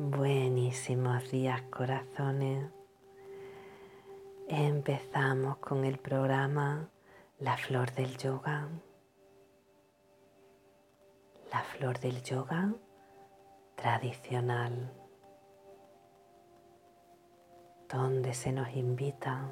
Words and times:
Buenísimos 0.00 1.28
días 1.28 1.60
corazones. 1.62 2.70
Empezamos 4.46 5.56
con 5.56 5.84
el 5.84 5.98
programa 5.98 6.88
La 7.40 7.56
Flor 7.56 7.90
del 7.90 8.16
Yoga. 8.16 8.68
La 11.50 11.64
Flor 11.64 11.98
del 11.98 12.22
Yoga 12.22 12.72
tradicional, 13.74 14.92
donde 17.88 18.34
se 18.34 18.52
nos 18.52 18.72
invita 18.76 19.50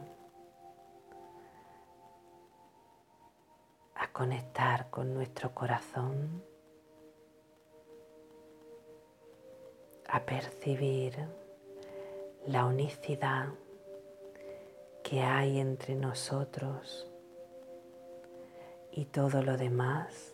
a 3.97 4.13
conectar 4.13 4.91
con 4.91 5.13
nuestro 5.13 5.53
corazón 5.53 6.45
a 10.17 10.25
percibir 10.25 11.15
la 12.47 12.65
unicidad 12.65 13.49
que 15.05 15.21
hay 15.21 15.59
entre 15.59 15.95
nosotros 15.95 17.07
y 18.93 19.05
todo 19.05 19.43
lo 19.43 19.57
demás. 19.57 20.33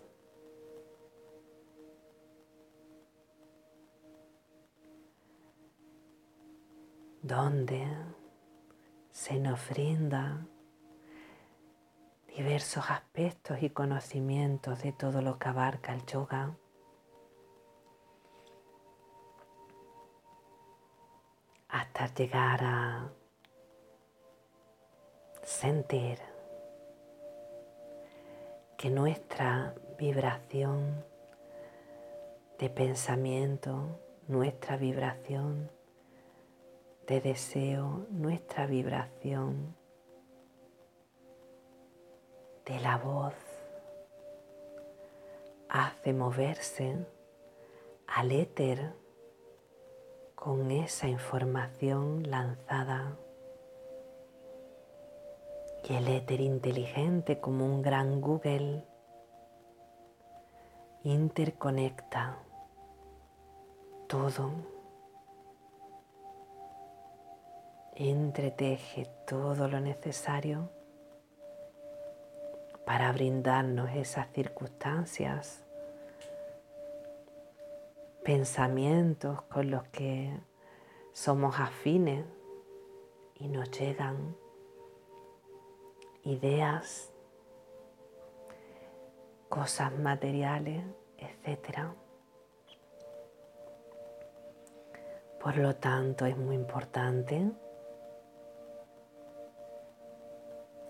donde 7.24 7.86
se 9.12 9.38
nos 9.38 9.68
brinda 9.68 10.44
diversos 12.36 12.90
aspectos 12.90 13.62
y 13.62 13.70
conocimientos 13.70 14.82
de 14.82 14.90
todo 14.90 15.22
lo 15.22 15.38
que 15.38 15.48
abarca 15.48 15.94
el 15.94 16.04
yoga. 16.04 16.56
Hasta 21.72 22.06
llegar 22.14 22.60
a 22.62 23.10
sentir 25.42 26.18
que 28.76 28.90
nuestra 28.90 29.74
vibración 29.98 31.02
de 32.58 32.68
pensamiento, 32.68 33.98
nuestra 34.28 34.76
vibración 34.76 35.70
de 37.06 37.22
deseo, 37.22 38.06
nuestra 38.10 38.66
vibración 38.66 39.74
de 42.66 42.80
la 42.80 42.98
voz 42.98 43.34
hace 45.70 46.12
moverse 46.12 46.98
al 48.06 48.30
éter 48.30 48.92
con 50.42 50.72
esa 50.72 51.06
información 51.06 52.28
lanzada. 52.28 53.16
Y 55.88 55.94
el 55.94 56.08
éter 56.08 56.40
inteligente 56.40 57.38
como 57.38 57.64
un 57.64 57.80
gran 57.80 58.20
Google 58.20 58.84
interconecta 61.04 62.38
todo, 64.08 64.50
entreteje 67.94 69.06
todo 69.28 69.68
lo 69.68 69.78
necesario 69.78 70.70
para 72.84 73.12
brindarnos 73.12 73.90
esas 73.90 74.26
circunstancias 74.32 75.61
pensamientos 78.24 79.42
con 79.42 79.70
los 79.70 79.84
que 79.88 80.32
somos 81.12 81.58
afines 81.58 82.24
y 83.34 83.48
nos 83.48 83.70
llegan 83.70 84.36
ideas, 86.22 87.12
cosas 89.48 89.92
materiales, 89.98 90.84
etc. 91.18 91.88
Por 95.40 95.56
lo 95.56 95.74
tanto, 95.74 96.24
es 96.24 96.36
muy 96.36 96.54
importante 96.54 97.50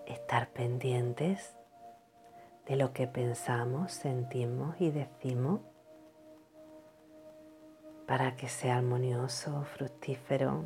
estar 0.05 0.49
pendientes 0.49 1.55
de 2.67 2.75
lo 2.75 2.93
que 2.93 3.07
pensamos, 3.07 3.91
sentimos 3.91 4.79
y 4.79 4.91
decimos 4.91 5.61
para 8.13 8.35
que 8.35 8.47
sea 8.47 8.77
armonioso, 8.77 9.63
fructífero. 9.75 10.65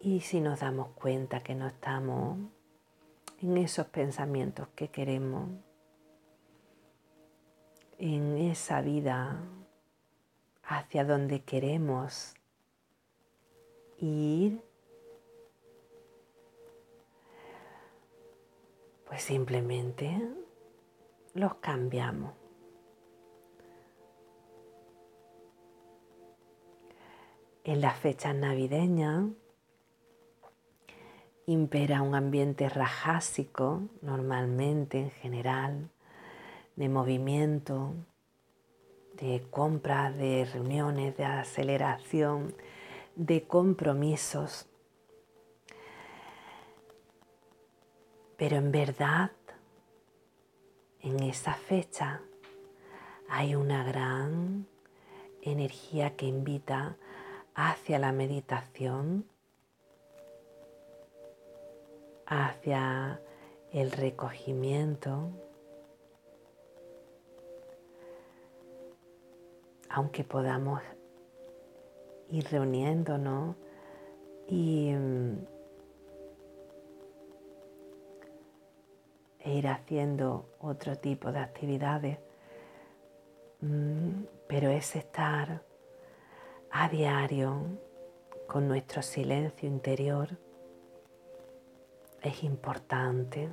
Y 0.00 0.20
si 0.20 0.42
nos 0.42 0.60
damos 0.60 0.88
cuenta 0.88 1.40
que 1.40 1.54
no 1.54 1.66
estamos 1.66 2.36
en 3.40 3.56
esos 3.56 3.86
pensamientos 3.86 4.68
que 4.74 4.88
queremos, 4.88 5.48
en 7.96 8.36
esa 8.36 8.82
vida 8.82 9.40
hacia 10.62 11.06
donde 11.06 11.40
queremos 11.40 12.34
ir, 13.96 14.62
pues 19.06 19.22
simplemente 19.22 20.20
los 21.32 21.54
cambiamos. 21.54 22.37
En 27.68 27.82
las 27.82 27.98
fechas 27.98 28.34
navideñas 28.34 29.26
impera 31.44 32.00
un 32.00 32.14
ambiente 32.14 32.66
rajásico, 32.66 33.82
normalmente 34.00 34.98
en 34.98 35.10
general, 35.10 35.90
de 36.76 36.88
movimiento, 36.88 37.92
de 39.20 39.46
compras, 39.50 40.16
de 40.16 40.46
reuniones, 40.50 41.14
de 41.18 41.26
aceleración, 41.26 42.54
de 43.16 43.46
compromisos. 43.46 44.66
Pero 48.38 48.56
en 48.56 48.72
verdad, 48.72 49.32
en 51.00 51.22
esa 51.22 51.52
fecha 51.52 52.22
hay 53.28 53.54
una 53.54 53.84
gran 53.84 54.66
energía 55.42 56.16
que 56.16 56.24
invita 56.24 56.96
hacia 57.60 57.98
la 57.98 58.12
meditación, 58.12 59.26
hacia 62.24 63.20
el 63.72 63.90
recogimiento, 63.90 65.30
aunque 69.90 70.22
podamos 70.22 70.80
ir 72.28 72.44
reuniéndonos 72.44 73.56
y 74.46 74.92
mm, 74.92 75.38
e 79.40 79.54
ir 79.54 79.66
haciendo 79.66 80.48
otro 80.60 80.96
tipo 80.96 81.32
de 81.32 81.40
actividades, 81.40 82.20
mm, 83.62 84.22
pero 84.46 84.70
es 84.70 84.94
estar 84.94 85.66
a 86.70 86.88
diario 86.88 87.78
con 88.46 88.68
nuestro 88.68 89.02
silencio 89.02 89.68
interior 89.68 90.38
es 92.22 92.42
importante. 92.44 93.48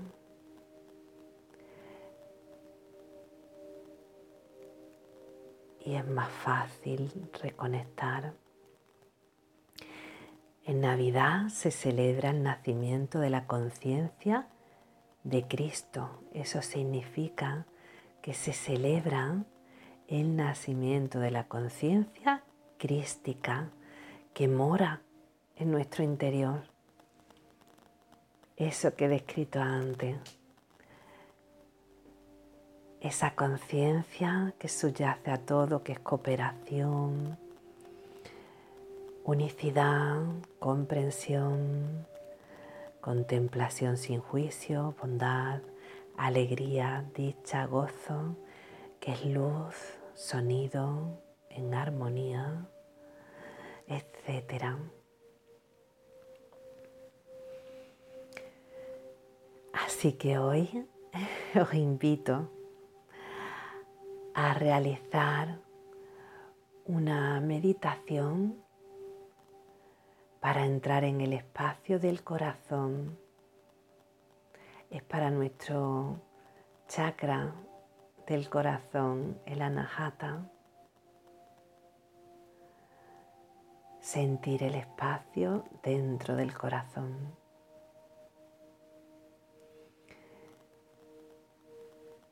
Y 5.79 5.95
es 5.95 6.07
más 6.07 6.29
fácil 6.29 7.29
reconectar. 7.41 8.33
En 10.63 10.81
Navidad 10.81 11.49
se 11.49 11.69
celebra 11.69 12.31
el 12.31 12.41
nacimiento 12.41 13.19
de 13.19 13.29
la 13.29 13.45
conciencia 13.45 14.47
de 15.23 15.47
Cristo. 15.47 16.09
Eso 16.33 16.63
significa 16.63 17.67
que 18.23 18.33
se 18.33 18.51
celebra 18.51 19.45
el 20.07 20.35
nacimiento 20.35 21.19
de 21.19 21.29
la 21.29 21.47
conciencia 21.47 22.43
crística 22.77 23.69
que 24.33 24.47
mora 24.47 25.01
en 25.55 25.71
nuestro 25.71 26.03
interior. 26.03 26.63
Eso 28.57 28.95
que 28.95 29.05
he 29.05 29.09
descrito 29.09 29.61
antes. 29.61 30.17
Esa 33.01 33.35
conciencia 33.35 34.53
que 34.57 34.67
subyace 34.67 35.31
a 35.31 35.37
todo, 35.37 35.83
que 35.83 35.91
es 35.91 35.99
cooperación, 35.99 37.37
unicidad, 39.23 40.21
comprensión, 40.59 42.05
contemplación 43.01 43.97
sin 43.97 44.19
juicio, 44.19 44.95
bondad, 44.99 45.61
alegría, 46.17 47.05
dicha, 47.13 47.65
gozo, 47.65 48.35
que 48.99 49.11
es 49.11 49.25
luz, 49.25 49.75
sonido, 50.15 51.19
en 51.55 51.73
armonía, 51.73 52.67
etc. 53.87 54.77
Así 59.73 60.13
que 60.13 60.37
hoy 60.37 60.87
os 61.59 61.73
invito 61.73 62.51
a 64.33 64.53
realizar 64.53 65.59
una 66.85 67.39
meditación 67.39 68.63
para 70.39 70.65
entrar 70.65 71.03
en 71.03 71.21
el 71.21 71.33
espacio 71.33 71.99
del 71.99 72.23
corazón. 72.23 73.17
Es 74.91 75.01
para 75.03 75.31
nuestro 75.31 76.19
chakra 76.87 77.55
del 78.27 78.49
corazón, 78.49 79.39
el 79.45 79.61
anahata. 79.61 80.51
Sentir 84.05 84.61
el 84.61 84.75
espacio 84.75 85.63
dentro 85.81 86.35
del 86.35 86.55
corazón. 86.55 87.35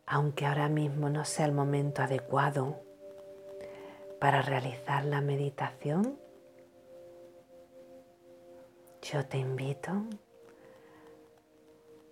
Aunque 0.06 0.46
ahora 0.46 0.70
mismo 0.70 1.10
no 1.10 1.25
sea 1.25 1.48
el 1.48 1.52
momento 1.52 2.04
adecuado 2.04 2.80
para 4.20 4.44
realizar 4.44 5.04
la 5.06 5.20
meditación, 5.22 6.20
yo 9.02 9.26
te 9.26 9.40
invito 9.40 9.94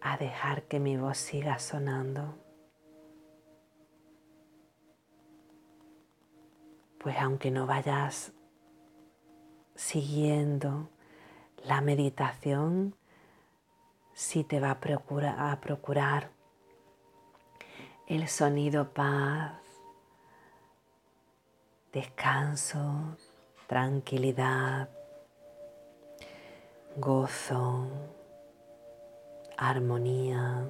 a 0.02 0.18
dejar 0.18 0.64
que 0.64 0.80
mi 0.80 0.98
voz 0.98 1.20
siga 1.20 1.60
sonando. 1.60 2.34
Pues 6.98 7.16
aunque 7.20 7.52
no 7.52 7.68
vayas 7.68 8.34
siguiendo 9.82 10.90
la 11.64 11.82
meditación, 11.82 12.96
sí 14.14 14.44
te 14.44 14.60
va 14.60 14.72
a 14.72 14.80
a 15.52 15.60
procurar 15.60 16.30
el 18.08 18.28
sonido 18.28 18.94
paz, 18.94 19.60
descanso, 21.92 23.18
tranquilidad 23.68 24.90
gozo, 26.98 27.88
armonía, 29.58 30.66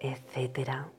etcétera. 0.00 0.92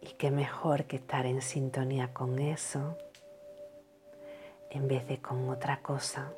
Y 0.00 0.12
qué 0.14 0.30
mejor 0.30 0.84
que 0.84 0.96
estar 0.96 1.26
en 1.26 1.42
sintonía 1.42 2.12
con 2.14 2.38
eso 2.38 2.96
en 4.70 4.88
vez 4.88 5.06
de 5.08 5.20
con 5.20 5.48
otra 5.48 5.82
cosa. 5.82 6.32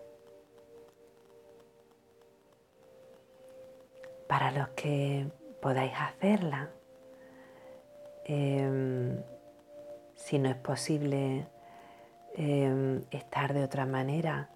Para 4.27 4.51
los 4.51 4.69
que 4.71 5.31
podáis 5.61 5.93
hacerla, 5.95 6.71
eh, 8.25 9.23
si 10.15 10.39
no 10.39 10.49
es 10.49 10.57
posible 10.57 11.47
em, 12.35 13.05
estar 13.11 13.53
de 13.53 13.65
otra 13.65 13.85
manera 13.85 14.49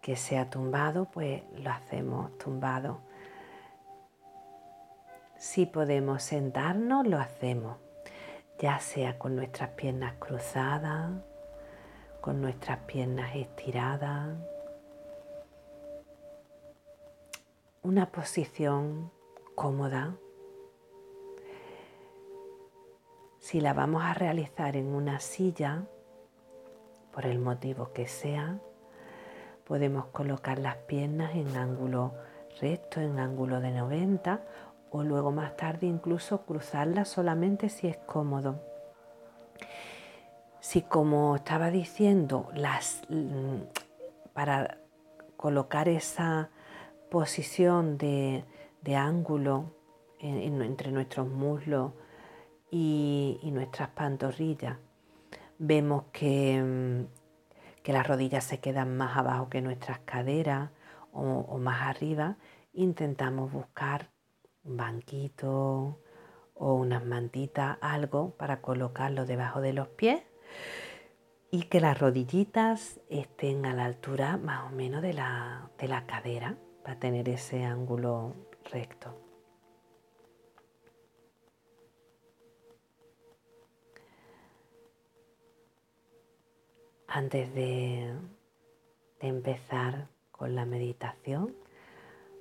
que 0.00 0.16
sea 0.16 0.48
tumbado, 0.48 1.06
pues 1.06 1.42
lo 1.58 1.70
hacemos 1.70 2.38
tumbado. 2.38 3.00
Si 5.36 5.66
podemos 5.66 6.22
sentarnos, 6.22 7.06
lo 7.06 7.18
hacemos, 7.18 7.76
ya 8.58 8.78
sea 8.80 9.18
con 9.18 9.36
nuestras 9.36 9.70
piernas 9.70 10.14
cruzadas, 10.18 11.12
con 12.20 12.40
nuestras 12.40 12.78
piernas 12.80 13.34
estiradas. 13.34 14.36
Una 17.82 18.10
posición 18.10 19.12
cómoda 19.54 20.16
Si 23.46 23.60
la 23.60 23.74
vamos 23.74 24.02
a 24.02 24.12
realizar 24.12 24.74
en 24.74 24.88
una 24.88 25.20
silla, 25.20 25.84
por 27.12 27.26
el 27.26 27.38
motivo 27.38 27.92
que 27.92 28.08
sea, 28.08 28.58
podemos 29.64 30.06
colocar 30.06 30.58
las 30.58 30.78
piernas 30.78 31.36
en 31.36 31.56
ángulo 31.56 32.12
recto, 32.60 33.00
en 33.00 33.20
ángulo 33.20 33.60
de 33.60 33.70
90 33.70 34.40
o 34.90 35.02
luego 35.02 35.32
más 35.32 35.56
tarde 35.56 35.86
incluso 35.86 36.42
cruzarlas 36.42 37.08
solamente 37.08 37.68
si 37.68 37.88
es 37.88 37.96
cómodo. 37.98 38.60
Si 40.60 40.82
como 40.82 41.36
estaba 41.36 41.70
diciendo, 41.70 42.48
las, 42.54 43.02
mm, 43.08 43.62
para 44.32 44.78
colocar 45.36 45.88
esa 45.88 46.50
posición 47.10 47.98
de, 47.98 48.44
ángulo 48.96 49.72
entre 50.20 50.92
nuestros 50.92 51.28
muslos 51.28 51.92
y, 52.70 53.40
nuestras 53.52 53.88
pantorrillas. 53.90 54.78
Vemos 55.58 56.04
que, 56.12 56.62
mm, 56.62 57.82
que, 57.82 57.92
las 57.92 58.06
rodillas 58.06 58.44
se 58.44 58.60
quedan 58.60 58.96
más 58.96 59.16
abajo 59.16 59.48
que 59.48 59.60
nuestras 59.60 59.98
caderas 60.00 60.70
o 61.12 61.58
más 61.58 61.82
arriba. 61.82 62.36
Intentamos 62.72 63.52
buscar 63.52 64.10
un 64.66 64.76
banquito 64.76 65.98
o 66.54 66.74
unas 66.74 67.04
mantitas, 67.04 67.78
algo 67.80 68.30
para 68.30 68.60
colocarlo 68.60 69.26
debajo 69.26 69.60
de 69.60 69.72
los 69.72 69.88
pies 69.88 70.22
y 71.50 71.64
que 71.64 71.80
las 71.80 71.98
rodillitas 71.98 73.00
estén 73.08 73.66
a 73.66 73.74
la 73.74 73.84
altura 73.84 74.36
más 74.36 74.70
o 74.70 74.74
menos 74.74 75.02
de 75.02 75.12
la, 75.12 75.70
de 75.78 75.88
la 75.88 76.06
cadera 76.06 76.56
para 76.82 76.98
tener 76.98 77.28
ese 77.28 77.64
ángulo 77.64 78.34
recto. 78.70 79.14
Antes 87.08 87.54
de, 87.54 88.14
empezar 89.20 90.08
con 90.30 90.54
la 90.54 90.66
meditación, 90.66 91.54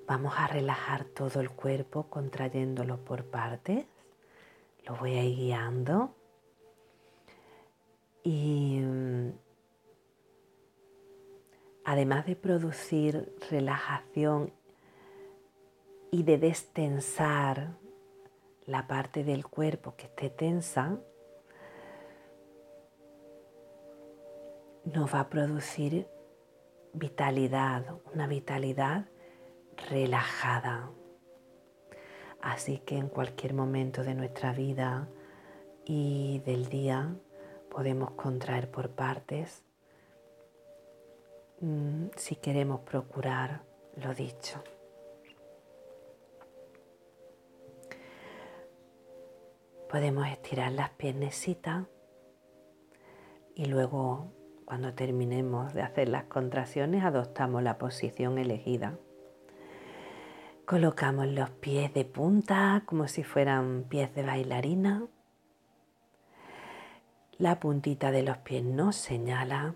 vamos 0.07 0.33
a 0.37 0.47
relajar 0.47 1.05
todo 1.05 1.41
el 1.41 1.49
cuerpo 1.49 2.03
contrayéndolo 2.09 2.97
por 3.03 3.25
partes. 3.25 3.85
Lo 4.85 4.95
voy 4.95 5.15
a 5.15 5.23
ir 5.23 5.35
guiando. 5.35 6.15
Y 8.23 8.79
mm, 8.81 9.31
además 11.85 12.25
de 12.25 12.35
producir 12.35 13.35
relajación 13.49 14.51
y 16.11 16.23
de 16.23 16.37
destensar 16.37 17.77
la 18.65 18.87
parte 18.87 19.23
del 19.23 19.45
cuerpo 19.45 19.95
que 19.95 20.05
esté 20.05 20.29
tensa, 20.29 20.99
nos 24.85 25.13
va 25.13 25.21
a 25.21 25.29
producir 25.29 26.07
vitalidad, 26.93 27.97
una 28.13 28.27
vitalidad 28.27 29.07
relajada. 29.89 30.91
Así 32.41 32.79
que 32.79 32.97
en 32.97 33.09
cualquier 33.09 33.53
momento 33.53 34.03
de 34.03 34.15
nuestra 34.15 34.53
vida 34.53 35.07
y 35.85 36.39
del 36.45 36.67
día 36.69 37.15
podemos 37.69 38.11
contraer 38.11 38.69
por 38.69 38.91
partes 38.91 39.63
mm, 41.59 42.07
si 42.15 42.35
queremos 42.35 42.81
procurar 42.81 43.63
lo 43.95 44.13
dicho. 44.13 44.63
Podemos 49.89 50.27
estirar 50.27 50.71
las 50.71 50.89
piernecitas 50.91 51.85
y 53.55 53.65
luego 53.65 54.27
cuando 54.65 54.93
terminemos 54.93 55.73
de 55.73 55.83
hacer 55.83 56.09
las 56.09 56.25
contracciones, 56.25 57.03
adoptamos 57.03 57.61
la 57.61 57.77
posición 57.77 58.37
elegida. 58.37 58.97
Colocamos 60.65 61.27
los 61.27 61.51
pies 61.51 61.93
de 61.93 62.05
punta 62.05 62.81
como 62.87 63.07
si 63.07 63.23
fueran 63.23 63.85
pies 63.87 64.15
de 64.15 64.23
bailarina. 64.23 65.05
La 67.37 67.59
puntita 67.59 68.09
de 68.09 68.23
los 68.23 68.37
pies 68.37 68.63
nos 68.63 68.95
señala 68.95 69.75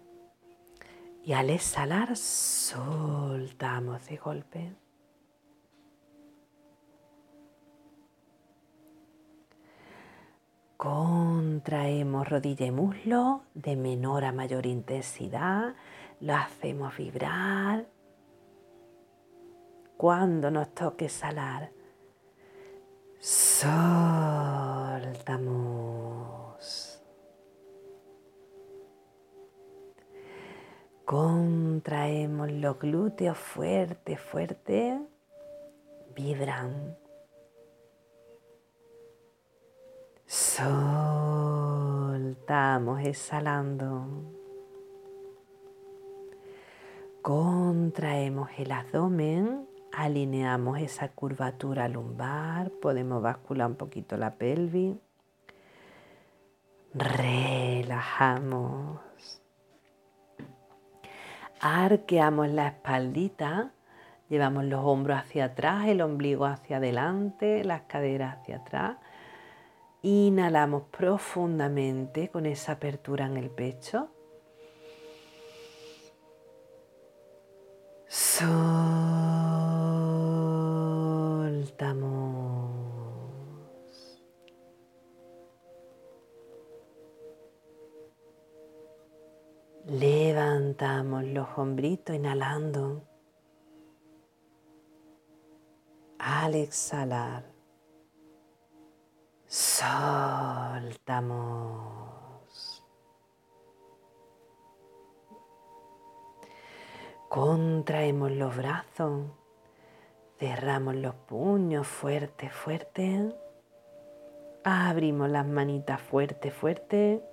y 1.24 1.34
al 1.34 1.52
exhalar 1.52 2.18
soltamos 2.18 4.08
de 4.08 4.18
golpe. 4.18 4.74
Contraemos 10.76 12.28
rodilla 12.28 12.66
y 12.66 12.72
muslo 12.72 13.44
de 13.54 13.76
menor 13.76 14.26
a 14.26 14.32
mayor 14.32 14.66
intensidad. 14.66 15.76
Lo 16.20 16.36
hacemos 16.36 16.98
vibrar. 16.98 17.86
Cuando 20.00 20.50
nos 20.50 20.74
toque 20.74 21.06
exhalar, 21.08 21.72
Soltamos. 23.20 23.70
Contraemos 31.04 32.50
los 32.50 32.80
glúteos 32.80 33.38
fuerte, 33.38 34.16
fuerte. 34.16 35.02
Vibran. 36.16 36.98
Soltamos, 40.26 40.72
exhalando. 43.02 44.06
Contraemos 47.22 48.50
el 48.58 48.72
abdomen, 48.72 49.69
alineamos 50.00 50.80
esa 50.80 51.10
curvatura 51.10 51.90
lumbar, 51.90 52.72
podemos 52.82 53.22
bascular 53.22 53.68
un 53.68 53.76
poquito 53.76 54.16
la 54.16 54.36
pelvis. 54.36 54.96
Relajamos. 56.94 59.02
Arqueamos 61.60 62.48
la 62.48 62.68
espaldita, 62.68 63.74
llevamos 64.30 64.64
los 64.64 64.86
hombros 64.86 65.20
hacia 65.20 65.44
atrás, 65.46 65.88
el 65.88 66.00
ombligo 66.00 66.46
hacia 66.46 66.78
adelante, 66.78 67.66
las 67.66 67.82
caderas 67.82 68.38
hacia 68.38 68.58
atrás. 68.58 68.98
Inhalamos 70.02 70.84
profundamente 70.84 72.30
con 72.30 72.46
esa 72.46 72.72
apertura 72.72 73.26
en 73.26 73.36
el 73.36 73.50
pecho. 73.50 74.08
Los 91.40 91.48
hombritos 91.58 92.14
inhalando. 92.14 93.02
Al 96.18 96.54
exhalar, 96.54 97.46
soltamos. 99.48 100.04
Contraemos 107.30 108.32
los 108.34 108.58
brazos, 108.58 109.28
cerramos 110.40 110.96
los 110.96 111.16
puños 111.16 111.88
fuerte, 111.88 112.50
fuerte. 112.50 113.34
Abrimos 114.66 115.30
las 115.30 115.48
manitas 115.48 116.02
fuerte, 116.02 116.52
fuerte. 116.52 117.24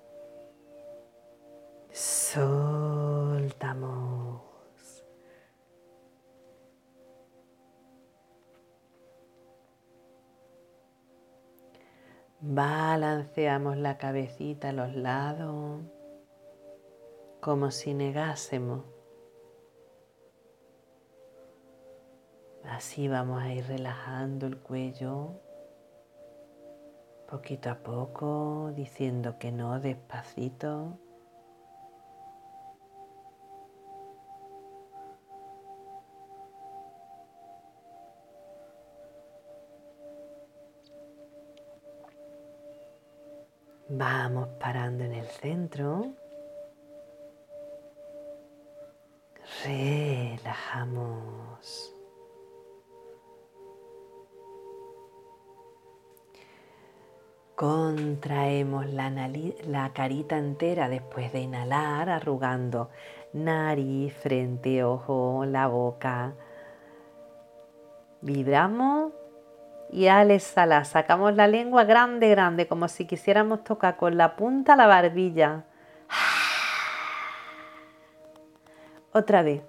Soltamos. 1.96 3.86
Balanceamos 12.40 13.78
la 13.78 13.96
cabecita 13.96 14.68
a 14.68 14.72
los 14.72 14.94
lados 14.94 15.80
como 17.40 17.70
si 17.70 17.94
negásemos 17.94 18.84
Así 22.68 23.08
vamos 23.08 23.42
a 23.42 23.54
ir 23.54 23.66
relajando 23.68 24.46
el 24.46 24.58
cuello 24.58 25.40
poquito 27.26 27.70
a 27.70 27.76
poco, 27.76 28.70
diciendo 28.76 29.38
que 29.38 29.50
no 29.50 29.80
despacito. 29.80 30.98
Vamos 43.98 44.48
parando 44.60 45.04
en 45.04 45.14
el 45.14 45.24
centro. 45.26 46.12
Relajamos. 49.64 51.14
Contraemos 57.54 58.84
la, 58.90 59.08
la, 59.66 59.92
carita 59.94 60.36
entera 60.36 60.90
después 60.90 61.32
de 61.32 61.40
inhalar, 61.40 62.10
arrugando 62.10 62.90
nariz, 63.32 64.12
frente, 64.12 64.84
ojo, 64.84 65.46
la 65.46 65.68
boca. 65.68 66.34
Vibramos 68.20 69.14
y 69.90 70.08
al 70.08 70.30
exhalar 70.30 70.84
sacamos 70.84 71.34
la 71.34 71.46
lengua 71.46 71.84
grande, 71.84 72.28
grande, 72.28 72.66
como 72.66 72.88
si 72.88 73.06
quisiéramos 73.06 73.64
tocar 73.64 73.96
con 73.96 74.16
la 74.16 74.36
punta 74.36 74.76
la 74.76 74.86
barbilla. 74.86 75.64
Otra 79.12 79.42
vez. 79.42 79.62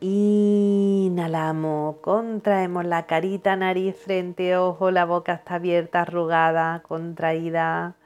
Inhalamos, 0.00 1.96
contraemos 1.96 2.84
la 2.84 3.06
carita, 3.06 3.56
nariz, 3.56 3.96
frente, 3.96 4.56
ojo, 4.56 4.92
la 4.92 5.04
boca 5.04 5.32
está 5.32 5.56
abierta, 5.56 6.02
arrugada, 6.02 6.82
contraída. 6.82 7.96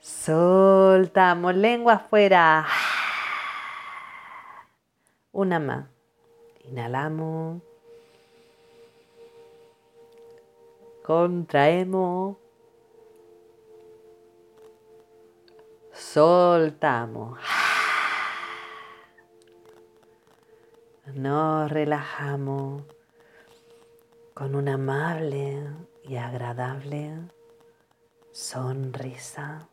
Soltamos, 0.00 1.54
lengua 1.54 1.94
afuera. 1.94 2.66
Una 5.32 5.60
más. 5.60 5.86
Inhalamos. 6.64 7.73
Contraemos. 11.04 12.38
Soltamos. 15.92 17.38
Nos 21.12 21.70
relajamos 21.70 22.84
con 24.32 24.54
una 24.54 24.74
amable 24.74 25.68
y 26.04 26.16
agradable 26.16 27.12
sonrisa. 28.32 29.68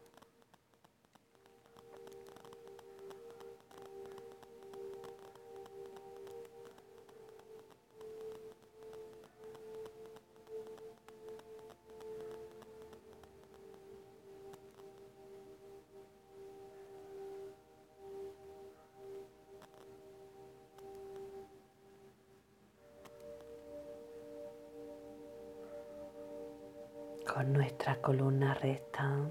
Con 27.34 27.54
nuestra 27.54 27.96
columna 28.02 28.54
recta, 28.54 29.30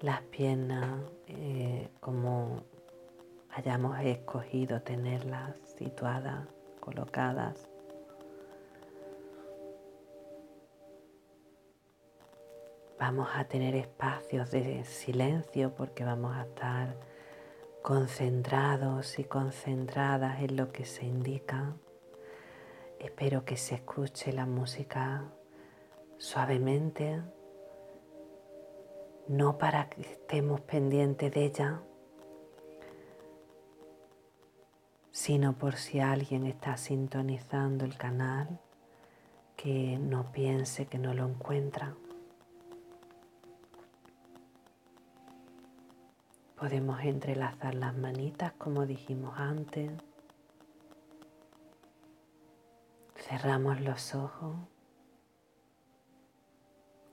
las 0.00 0.22
piernas 0.22 1.02
eh, 1.26 1.90
como 2.00 2.62
hayamos 3.50 3.98
escogido 4.00 4.80
tenerlas 4.80 5.56
situadas, 5.76 6.48
colocadas. 6.80 7.68
Vamos 12.98 13.28
a 13.34 13.44
tener 13.44 13.74
espacios 13.74 14.50
de 14.50 14.84
silencio 14.84 15.74
porque 15.74 16.04
vamos 16.04 16.34
a 16.34 16.44
estar 16.44 16.96
concentrados 17.82 19.18
y 19.18 19.24
concentradas 19.24 20.40
en 20.40 20.56
lo 20.56 20.72
que 20.72 20.86
se 20.86 21.04
indica. 21.04 21.74
Espero 22.98 23.44
que 23.44 23.58
se 23.58 23.74
escuche 23.74 24.32
la 24.32 24.46
música 24.46 25.30
suavemente, 26.18 27.22
no 29.28 29.56
para 29.56 29.88
que 29.88 30.02
estemos 30.02 30.60
pendientes 30.60 31.32
de 31.32 31.44
ella, 31.44 31.80
sino 35.12 35.54
por 35.54 35.76
si 35.76 36.00
alguien 36.00 36.44
está 36.44 36.76
sintonizando 36.76 37.84
el 37.84 37.96
canal, 37.96 38.60
que 39.56 39.98
no 39.98 40.30
piense 40.32 40.86
que 40.86 40.98
no 40.98 41.14
lo 41.14 41.26
encuentra. 41.26 41.94
Podemos 46.56 47.00
entrelazar 47.02 47.74
las 47.74 47.96
manitas 47.96 48.52
como 48.52 48.86
dijimos 48.86 49.38
antes. 49.38 49.92
Cerramos 53.16 53.80
los 53.80 54.14
ojos 54.14 54.56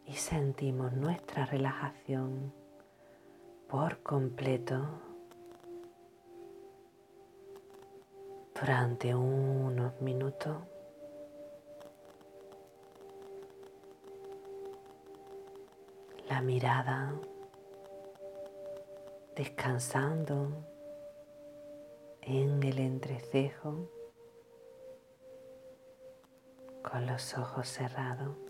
y 0.05 0.13
sentimos 0.13 0.93
nuestra 0.93 1.45
relajación 1.45 2.53
por 3.67 4.01
completo 4.03 4.87
durante 8.53 9.15
unos 9.15 9.99
minutos. 10.01 10.57
La 16.29 16.41
mirada 16.41 17.13
descansando 19.35 20.49
en 22.21 22.63
el 22.63 22.79
entrecejo 22.79 23.89
con 26.81 27.05
los 27.05 27.37
ojos 27.37 27.67
cerrados. 27.67 28.44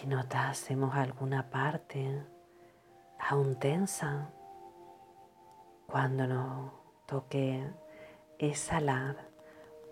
Si 0.00 0.06
notásemos 0.06 0.94
alguna 0.94 1.50
parte 1.50 2.24
aún 3.18 3.58
tensa, 3.58 4.30
cuando 5.86 6.26
nos 6.26 6.72
toque 7.04 7.62
exhalar, 8.38 9.28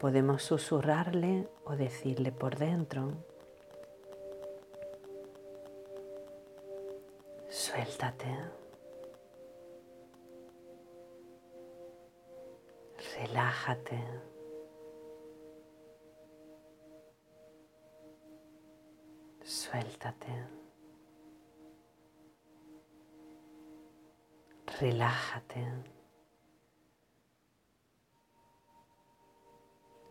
podemos 0.01 0.43
susurrarle 0.43 1.47
o 1.67 1.77
decirle 1.77 2.33
por 2.33 2.57
dentro, 2.57 3.23
suéltate, 7.51 8.35
relájate. 13.15 14.38
Suéltate. 19.69 20.49
Relájate. 24.81 25.83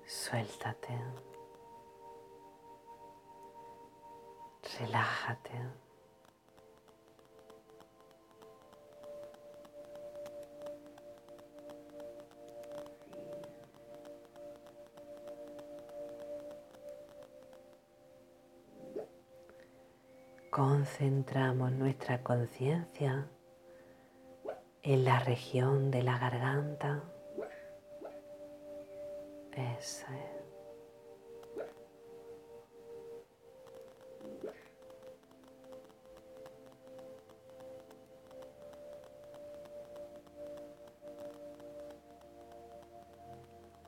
Suéltate. 0.06 1.14
Relájate. 4.80 5.87
Concentramos 20.58 21.72
nuestra 21.72 22.24
conciencia 22.24 23.28
en 24.82 25.06
la 25.06 25.20
región 25.20 25.92
de 25.92 26.02
la 26.02 26.18
garganta. 26.18 27.04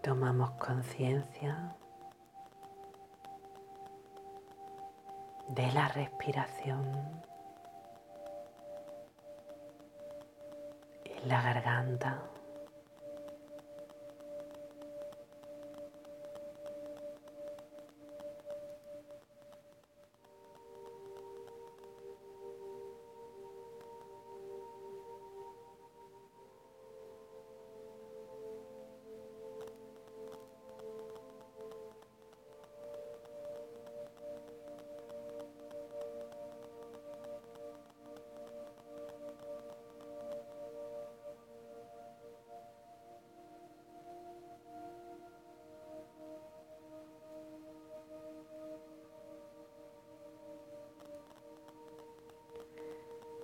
Tomamos 0.03 0.51
conciencia 0.51 1.75
de 5.49 5.71
la 5.71 5.87
respiración 5.87 7.23
en 11.05 11.27
la 11.27 11.41
garganta. 11.41 12.23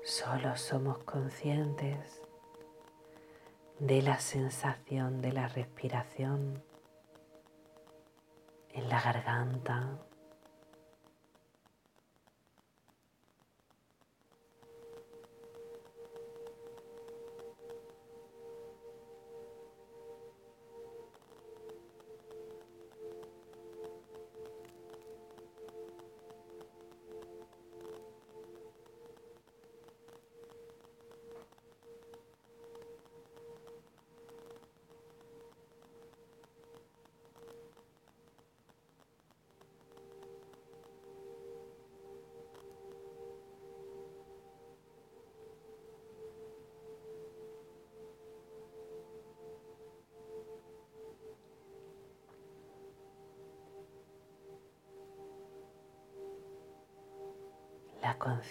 Solo 0.05 0.55
somos 0.55 0.99
conscientes 0.99 2.21
de 3.79 4.03
la 4.03 4.19
sensación 4.19 5.19
de 5.19 5.31
la 5.31 5.47
respiración 5.47 6.63
en 8.69 8.87
la 8.87 9.01
garganta, 9.01 9.97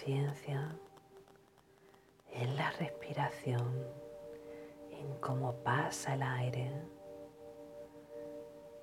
en 0.06 0.26
la 2.56 2.70
respiración, 2.72 3.86
en 4.90 5.14
cómo 5.20 5.54
pasa 5.62 6.14
el 6.14 6.22
aire 6.22 6.70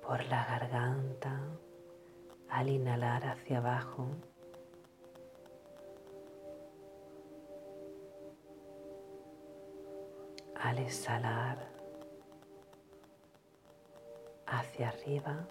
por 0.02 0.24
la 0.24 0.44
garganta 0.44 1.40
al 2.48 2.68
inhalar 2.68 3.24
hacia 3.24 3.58
abajo. 3.58 4.08
Al 10.60 10.78
exhalar 10.78 11.68
hacia 14.46 14.88
arriba. 14.88 15.46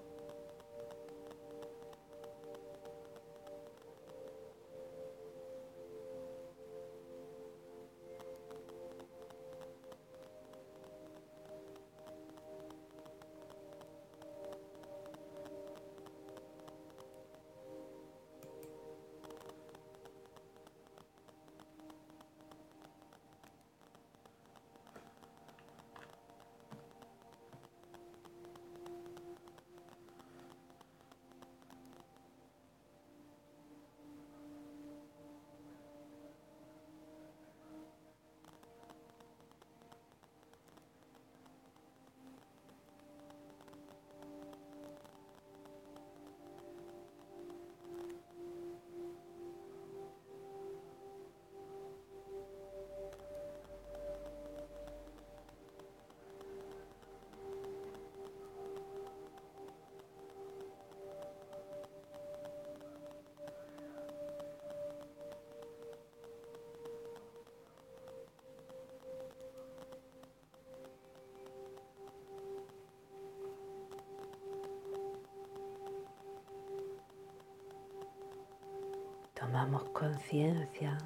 Tomamos 79.42 79.86
conciencia 79.86 81.00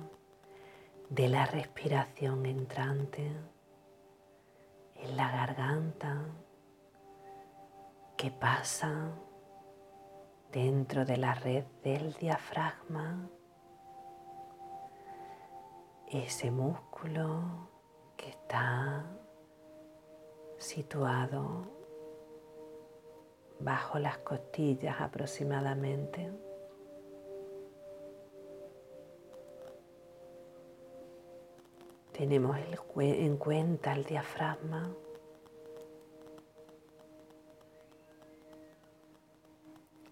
de 1.09 1.29
la 1.29 1.45
respiración 1.45 2.45
entrante 2.45 3.31
en 4.95 5.15
la 5.15 5.31
garganta 5.31 6.17
que 8.17 8.31
pasa 8.31 9.13
dentro 10.51 11.05
de 11.05 11.15
la 11.15 11.33
red 11.33 11.63
del 11.81 12.11
diafragma, 12.15 13.29
ese 16.11 16.51
músculo 16.51 17.69
que 18.17 18.31
está 18.31 19.05
situado 20.57 21.71
bajo 23.61 23.97
las 23.97 24.17
costillas 24.17 24.99
aproximadamente. 24.99 26.44
Tenemos 32.17 32.57
en 32.97 33.35
cuenta 33.35 33.91
el 33.91 34.05
diafragma. 34.05 34.89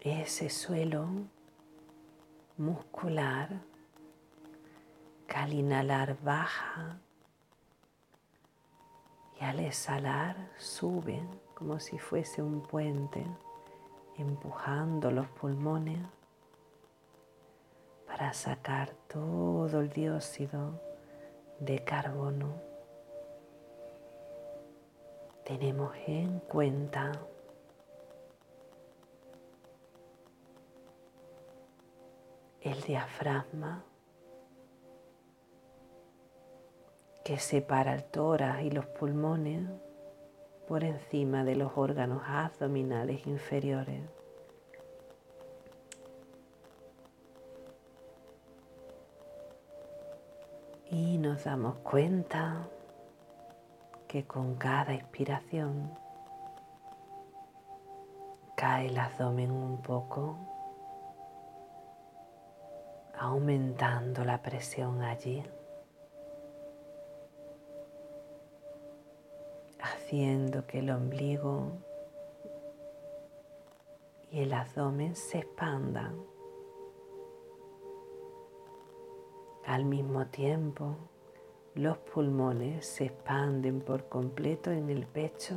Ese 0.01 0.49
suelo 0.49 1.07
muscular 2.57 3.61
que 5.27 5.35
al 5.37 5.53
inhalar 5.53 6.21
baja 6.21 6.99
y 9.39 9.45
al 9.45 9.61
exhalar 9.61 10.51
sube 10.57 11.23
como 11.53 11.79
si 11.79 11.97
fuese 11.99 12.41
un 12.41 12.63
puente 12.63 13.25
empujando 14.17 15.09
los 15.09 15.27
pulmones 15.29 16.05
para 18.05 18.33
sacar 18.33 18.93
todo 19.07 19.79
el 19.79 19.89
dióxido 19.89 20.92
de 21.59 21.83
carbono. 21.83 22.53
Tenemos 25.43 25.93
en 26.07 26.39
cuenta 26.39 27.11
el 32.61 32.81
diafragma 32.81 33.83
que 37.23 37.39
separa 37.39 37.93
el 37.93 38.03
tórax 38.05 38.63
y 38.63 38.71
los 38.71 38.85
pulmones 38.85 39.69
por 40.67 40.83
encima 40.83 41.43
de 41.43 41.55
los 41.55 41.71
órganos 41.75 42.23
abdominales 42.25 43.25
inferiores. 43.27 44.01
Y 50.93 51.17
nos 51.17 51.45
damos 51.45 51.77
cuenta 51.77 52.67
que 54.07 54.27
con 54.27 54.53
cada 54.53 54.93
expiración 54.93 55.91
cae 58.55 58.89
el 58.89 58.97
abdomen 58.99 59.49
un 59.49 59.81
poco, 59.81 60.37
aumentando 63.17 64.23
la 64.23 64.43
presión 64.43 65.01
allí. 65.01 65.43
haciendo 69.79 70.65
que 70.67 70.79
el 70.79 70.91
ombligo 70.91 71.71
y 74.29 74.41
el 74.41 74.53
abdomen 74.53 75.15
se 75.15 75.39
expandan. 75.39 76.32
Al 79.73 79.85
mismo 79.85 80.27
tiempo, 80.27 80.97
los 81.73 81.97
pulmones 81.97 82.85
se 82.85 83.05
expanden 83.05 83.81
por 83.81 84.07
completo 84.07 84.69
en 84.69 84.87
el 84.91 85.07
pecho 85.07 85.55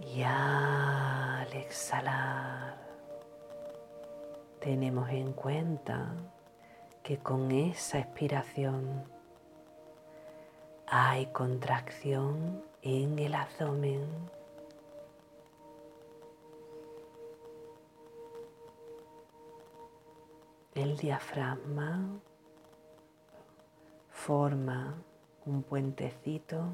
y 0.00 0.22
al 0.22 1.52
exhalar 1.52 2.78
tenemos 4.58 5.10
en 5.10 5.34
cuenta 5.34 6.14
que 7.02 7.18
con 7.18 7.50
esa 7.50 7.98
expiración 7.98 9.04
hay 10.86 11.26
contracción 11.26 12.64
en 12.80 13.18
el 13.18 13.34
abdomen. 13.34 14.39
El 20.74 20.96
diafragma 20.96 22.20
forma 24.08 25.02
un 25.46 25.62
puentecito 25.62 26.72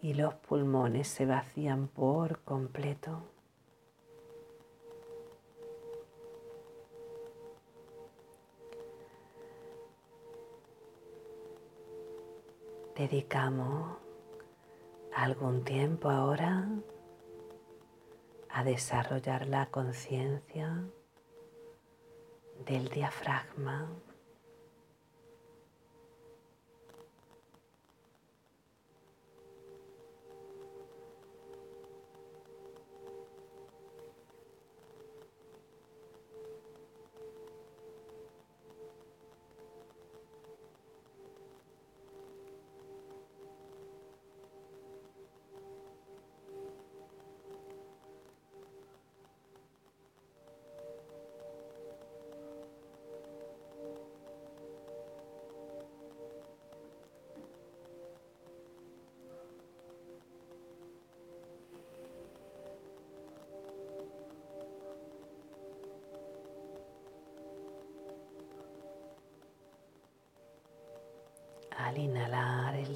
y 0.00 0.14
los 0.14 0.34
pulmones 0.34 1.08
se 1.08 1.26
vacían 1.26 1.88
por 1.88 2.40
completo. 2.40 3.22
dedicamos 13.00 13.96
algún 15.14 15.64
tiempo 15.64 16.10
ahora 16.10 16.68
a 18.50 18.62
desarrollar 18.62 19.46
la 19.46 19.70
conciencia 19.70 20.84
del 22.66 22.88
diafragma. 22.88 23.88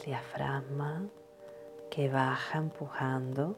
Diafragma 0.05 1.09
que 1.91 2.09
baja 2.09 2.59
empujando 2.59 3.57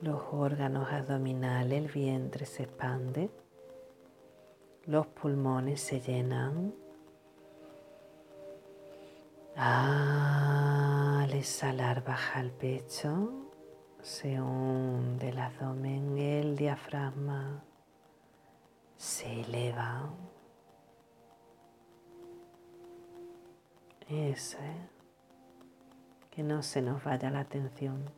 los 0.00 0.20
órganos 0.32 0.92
abdominales, 0.92 1.78
el 1.82 1.88
vientre 1.88 2.46
se 2.46 2.64
expande, 2.64 3.30
los 4.86 5.06
pulmones 5.06 5.80
se 5.80 6.00
llenan. 6.00 6.72
Al 9.56 11.32
exhalar 11.32 12.04
baja 12.04 12.40
el 12.40 12.52
pecho, 12.52 13.32
se 14.02 14.40
hunde 14.40 15.30
el 15.30 15.38
abdomen, 15.38 16.16
el 16.16 16.56
diafragma 16.56 17.64
se 18.96 19.40
eleva. 19.40 20.10
Eso, 24.08 24.56
que 26.30 26.42
no 26.42 26.62
se 26.62 26.80
nos 26.80 27.04
vaya 27.04 27.30
la 27.30 27.40
atención. 27.40 28.17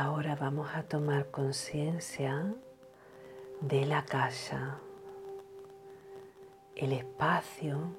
Ahora 0.00 0.36
vamos 0.36 0.68
a 0.76 0.84
tomar 0.84 1.32
conciencia 1.32 2.54
de 3.60 3.84
la 3.84 4.04
casa, 4.04 4.78
el 6.76 6.92
espacio 6.92 7.96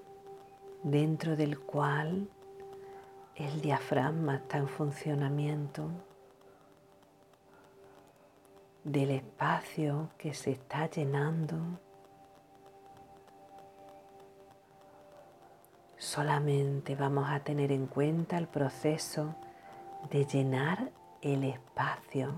dentro 0.82 1.36
del 1.36 1.60
cual 1.60 2.30
el 3.36 3.60
diafragma 3.60 4.38
está 4.38 4.60
en 4.60 4.70
funcionamiento, 4.70 5.90
del 8.86 9.12
espacio 9.12 10.12
que 10.18 10.34
se 10.34 10.52
está 10.52 10.90
llenando. 10.90 11.58
Solamente 15.98 16.96
vamos 16.96 17.30
a 17.30 17.42
tener 17.42 17.74
en 17.74 17.88
cuenta 17.88 18.38
el 18.38 18.48
proceso 18.48 19.36
de 20.10 20.24
llenar 20.24 20.98
el 21.22 21.44
espacio 21.44 22.34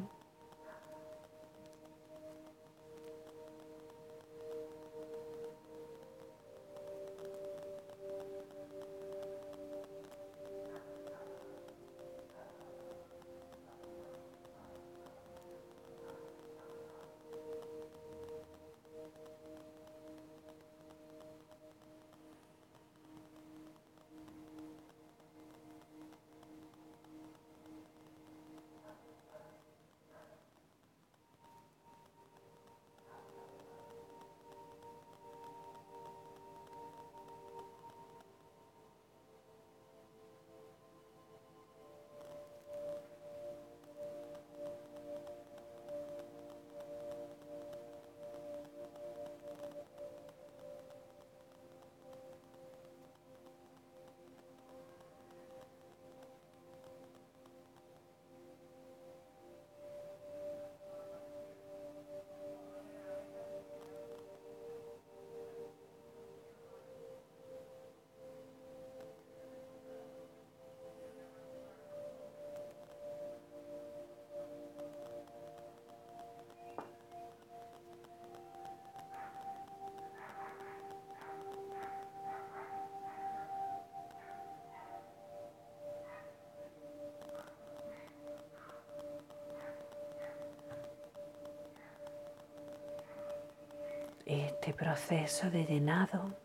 Este 94.31 94.73
proceso 94.73 95.51
de 95.51 95.65
llenado 95.65 96.37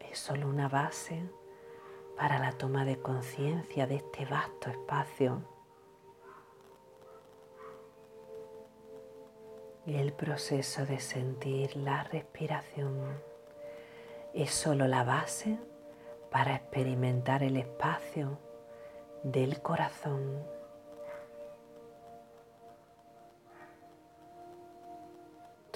es 0.00 0.18
solo 0.18 0.48
una 0.48 0.68
base 0.68 1.22
para 2.16 2.40
la 2.40 2.50
toma 2.50 2.84
de 2.84 3.00
conciencia 3.00 3.86
de 3.86 3.94
este 3.94 4.26
vasto 4.26 4.70
espacio. 4.70 5.44
Y 9.86 9.98
el 9.98 10.12
proceso 10.14 10.84
de 10.84 10.98
sentir 10.98 11.76
la 11.76 12.02
respiración 12.02 13.22
es 14.34 14.50
solo 14.50 14.88
la 14.88 15.04
base 15.04 15.60
para 16.32 16.56
experimentar 16.56 17.44
el 17.44 17.56
espacio 17.56 18.36
del 19.22 19.62
corazón 19.62 20.42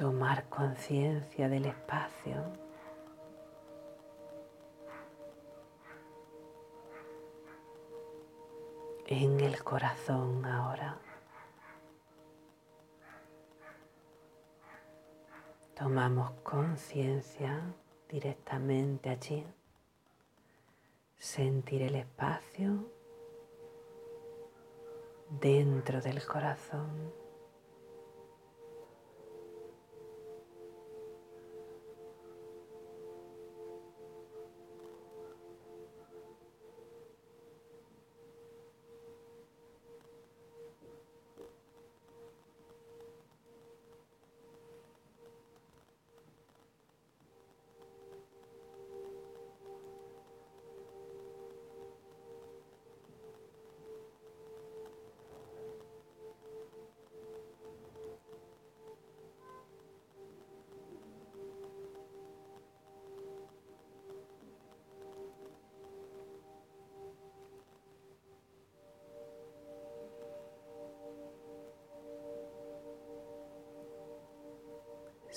tomar 0.02 0.48
conciencia 0.48 1.48
del 1.48 1.66
espacio. 1.66 2.42
En 9.06 9.38
el 9.38 9.62
corazón 9.62 10.44
ahora. 10.44 10.98
Tomamos 15.76 16.32
conciencia 16.42 17.60
directamente 18.08 19.08
allí. 19.08 19.46
Sentir 21.16 21.82
el 21.82 21.94
espacio 21.94 22.90
dentro 25.40 26.00
del 26.00 26.26
corazón. 26.26 27.21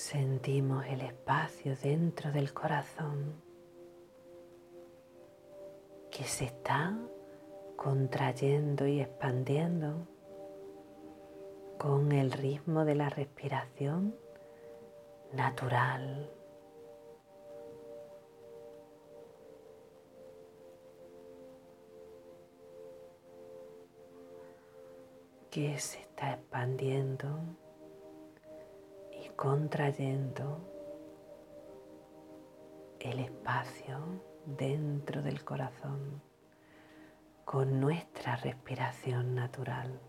Sentimos 0.05 0.85
el 0.85 1.01
espacio 1.01 1.75
dentro 1.77 2.31
del 2.31 2.53
corazón 2.53 3.41
que 6.11 6.23
se 6.25 6.45
está 6.45 6.95
contrayendo 7.75 8.85
y 8.85 9.01
expandiendo 9.01 10.07
con 11.79 12.11
el 12.11 12.31
ritmo 12.31 12.85
de 12.85 12.93
la 12.93 13.09
respiración 13.09 14.15
natural. 15.33 16.31
que 25.49 25.79
se 25.79 25.99
está 26.01 26.33
expandiendo 26.33 27.39
contrayendo 29.35 30.59
el 32.99 33.19
espacio 33.19 33.99
dentro 34.45 35.21
del 35.21 35.43
corazón 35.43 36.21
con 37.43 37.79
nuestra 37.79 38.37
respiración 38.37 39.35
natural. 39.35 39.99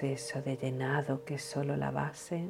De 0.00 0.56
llenado 0.56 1.24
que 1.26 1.34
es 1.34 1.42
solo 1.42 1.76
la 1.76 1.90
base 1.90 2.48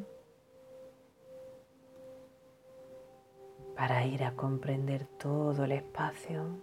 para 3.74 4.06
ir 4.06 4.22
a 4.22 4.36
comprender 4.36 5.06
todo 5.18 5.64
el 5.64 5.72
espacio, 5.72 6.62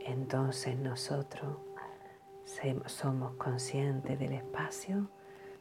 entonces 0.00 0.76
nosotros 0.76 1.56
somos 2.86 3.36
conscientes 3.36 4.18
del 4.18 4.34
espacio 4.34 5.08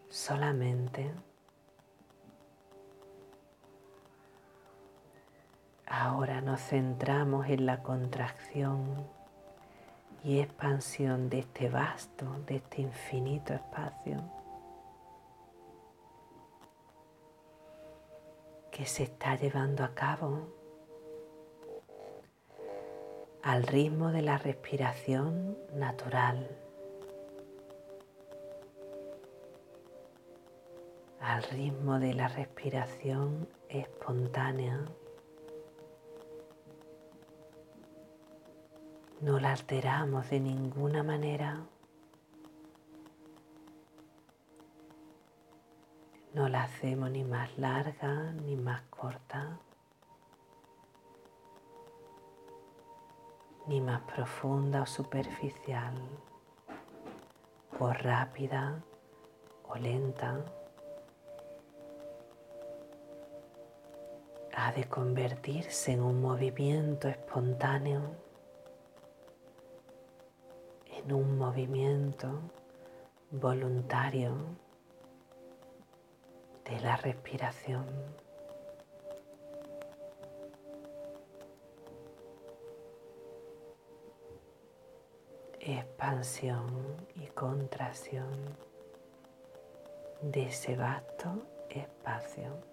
solamente. 0.10 1.14
Ahora 5.86 6.42
nos 6.42 6.60
centramos 6.60 7.48
en 7.48 7.66
la 7.66 7.82
contracción 7.82 9.08
y 10.24 10.40
expansión 10.40 11.30
de 11.30 11.40
este 11.40 11.70
vasto, 11.70 12.26
de 12.48 12.56
este 12.56 12.82
infinito 12.82 13.54
espacio 13.54 14.24
que 18.72 18.86
se 18.86 19.04
está 19.04 19.36
llevando 19.36 19.84
a 19.84 19.94
cabo 19.94 20.48
al 23.44 23.64
ritmo 23.64 24.12
de 24.12 24.22
la 24.22 24.38
respiración 24.38 25.58
natural, 25.76 26.50
al 31.20 31.44
ritmo 31.44 32.00
de 32.00 32.14
la 32.14 32.30
respiración 32.30 33.48
espontánea. 33.68 34.86
No 39.24 39.40
la 39.40 39.54
alteramos 39.54 40.30
de 40.32 40.42
ninguna 40.42 41.02
manera. 41.02 41.66
No 46.34 46.50
la 46.50 46.64
hacemos 46.64 47.10
ni 47.10 47.24
más 47.24 47.58
larga 47.58 48.34
ni 48.34 48.58
más 48.58 48.82
corta, 48.90 49.58
ni 53.68 53.80
más 53.80 54.02
profunda 54.02 54.82
o 54.82 54.86
superficial, 54.86 55.94
o 57.80 57.94
rápida 57.94 58.84
o 59.70 59.76
lenta. 59.76 60.44
Ha 64.54 64.74
de 64.74 64.84
convertirse 64.90 65.94
en 65.94 66.02
un 66.02 66.22
movimiento 66.22 67.08
espontáneo 67.08 68.23
en 71.06 71.14
un 71.14 71.38
movimiento 71.38 72.40
voluntario 73.32 74.36
de 76.66 76.80
la 76.80 76.96
respiración. 76.98 77.86
Expansión 85.60 87.08
y 87.16 87.28
contracción 87.28 88.30
de 90.22 90.48
ese 90.48 90.76
vasto 90.76 91.46
espacio. 91.70 92.73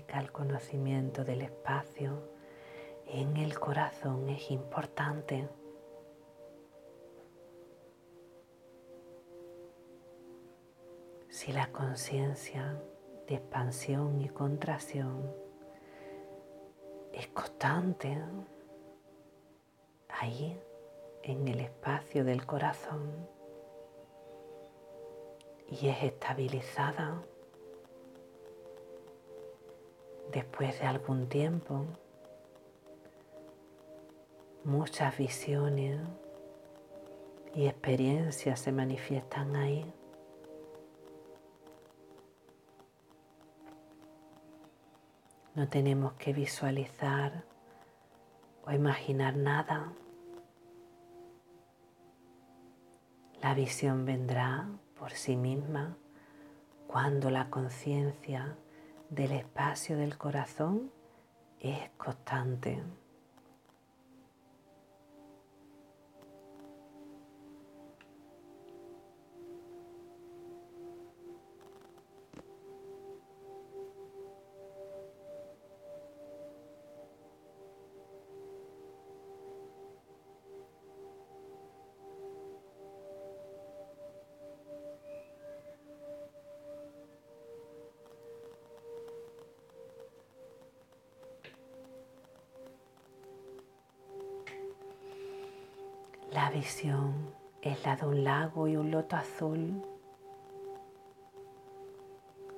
Práctica, 0.00 0.20
el 0.20 0.32
conocimiento 0.32 1.24
del 1.24 1.42
espacio 1.42 2.22
en 3.06 3.36
el 3.36 3.58
corazón 3.58 4.28
es 4.28 4.50
importante. 4.50 5.48
Si 11.28 11.52
la 11.52 11.70
conciencia 11.70 12.82
de 13.28 13.36
expansión 13.36 14.20
y 14.20 14.28
contracción 14.28 15.32
es 17.12 17.28
constante 17.28 18.18
ahí 20.08 20.58
en 21.22 21.48
el 21.48 21.60
espacio 21.60 22.24
del 22.24 22.46
corazón 22.46 23.28
y 25.68 25.88
es 25.88 26.02
estabilizada 26.02 27.22
después 30.36 30.78
de 30.80 30.86
algún 30.86 31.30
tiempo, 31.30 31.86
muchas 34.64 35.16
visiones 35.16 35.98
y 37.54 37.66
experiencias 37.66 38.60
se 38.60 38.70
manifiestan 38.70 39.56
ahí. 39.56 39.90
No 45.54 45.66
tenemos 45.70 46.12
que 46.18 46.34
visualizar 46.34 47.44
o 48.66 48.72
imaginar 48.72 49.36
nada. 49.36 49.90
La 53.40 53.54
visión 53.54 54.04
vendrá 54.04 54.68
por 54.98 55.12
sí 55.12 55.34
misma 55.34 55.96
cuando 56.86 57.30
la 57.30 57.48
conciencia 57.48 58.54
del 59.10 59.32
espacio 59.32 59.96
del 59.96 60.18
corazón 60.18 60.90
es 61.60 61.90
constante. 61.96 62.82
Un 98.04 98.24
lago 98.24 98.68
y 98.68 98.76
un 98.76 98.90
loto 98.90 99.16
azul. 99.16 99.82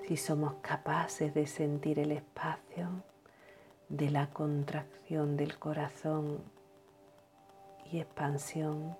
Si 0.06 0.16
somos 0.16 0.54
capaces 0.62 1.34
de 1.34 1.46
sentir 1.46 1.98
el 1.98 2.12
espacio 2.12 2.88
de 3.88 4.10
la 4.10 4.30
contracción 4.30 5.36
del 5.36 5.58
corazón 5.58 6.42
y 7.92 8.00
expansión, 8.00 8.96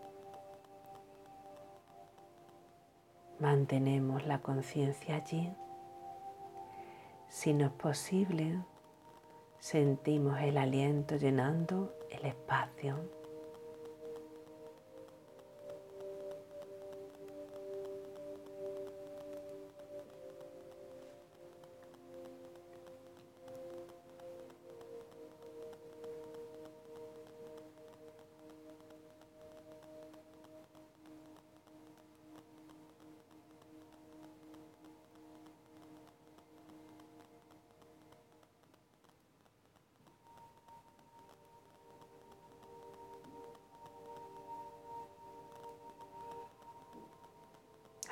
mantenemos 3.39 4.27
la 4.27 4.41
conciencia 4.41 5.17
allí. 5.17 5.53
Si 7.29 7.55
no 7.55 7.67
es 7.67 7.73
posible, 7.73 8.63
sentimos 9.59 10.41
el 10.41 10.59
aliento 10.59 11.17
llenando 11.17 11.95
el 12.11 12.27
espacio. 12.27 13.18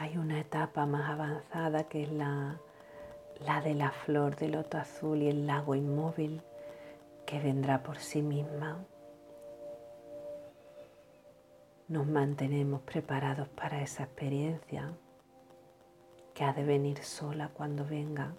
Hay 0.07 0.19
una 0.19 0.39
etapa 0.39 0.87
más 0.87 1.11
avanzada 1.11 1.89
que 1.89 2.05
es 2.05 2.13
la, 2.13 2.61
la 3.45 3.61
de 3.61 3.75
la 3.75 3.91
flor 3.91 4.37
de 4.37 4.47
loto 4.47 4.79
azul 4.79 5.21
y 5.21 5.29
el 5.29 5.49
lago 5.49 5.75
inmóvil 5.75 6.43
que 7.27 7.41
vendrá 7.41 7.83
por 7.83 7.99
sí 7.99 8.23
misma. 8.23 8.87
Nos 11.89 12.07
mantenemos 12.07 12.83
preparados 12.83 13.49
para 13.49 13.83
esa 13.83 14.05
experiencia 14.05 14.93
que 16.35 16.45
ha 16.45 16.53
de 16.53 16.63
venir 16.63 17.03
sola 17.03 17.49
cuando 17.49 17.85
venga. 17.85 18.33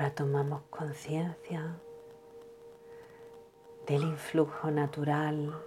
Ahora 0.00 0.14
tomamos 0.14 0.62
conciencia 0.70 1.76
del 3.86 4.02
influjo 4.02 4.70
natural 4.70 5.62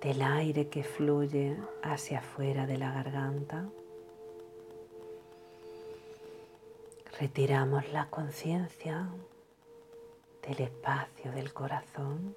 del 0.00 0.22
aire 0.22 0.68
que 0.68 0.84
fluye 0.84 1.56
hacia 1.82 2.20
afuera 2.20 2.68
de 2.68 2.78
la 2.78 2.92
garganta. 2.92 3.68
Retiramos 7.18 7.92
la 7.92 8.08
conciencia 8.10 9.08
del 10.46 10.60
espacio 10.60 11.32
del 11.32 11.52
corazón 11.52 12.36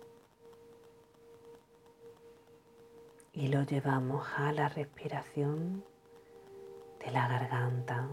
y 3.32 3.49
lo 3.49 3.62
llevamos 3.62 4.28
a 4.38 4.51
la 4.53 4.70
respiración 4.70 5.84
de 6.97 7.12
la 7.12 7.28
garganta. 7.28 8.10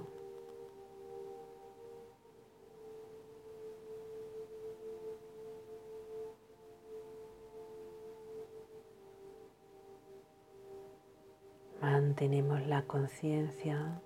Mantenemos 11.97 12.61
la 12.67 12.83
conciencia 12.83 14.03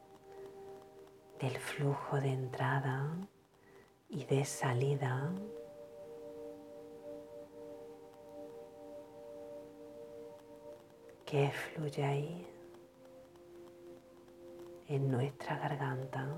del 1.41 1.59
flujo 1.59 2.21
de 2.21 2.29
entrada 2.29 3.17
y 4.09 4.25
de 4.27 4.45
salida. 4.45 5.33
que 11.27 11.51
fluye 11.51 12.05
ahí 12.05 12.47
en 14.89 15.11
nuestra 15.11 15.59
garganta. 15.59 16.29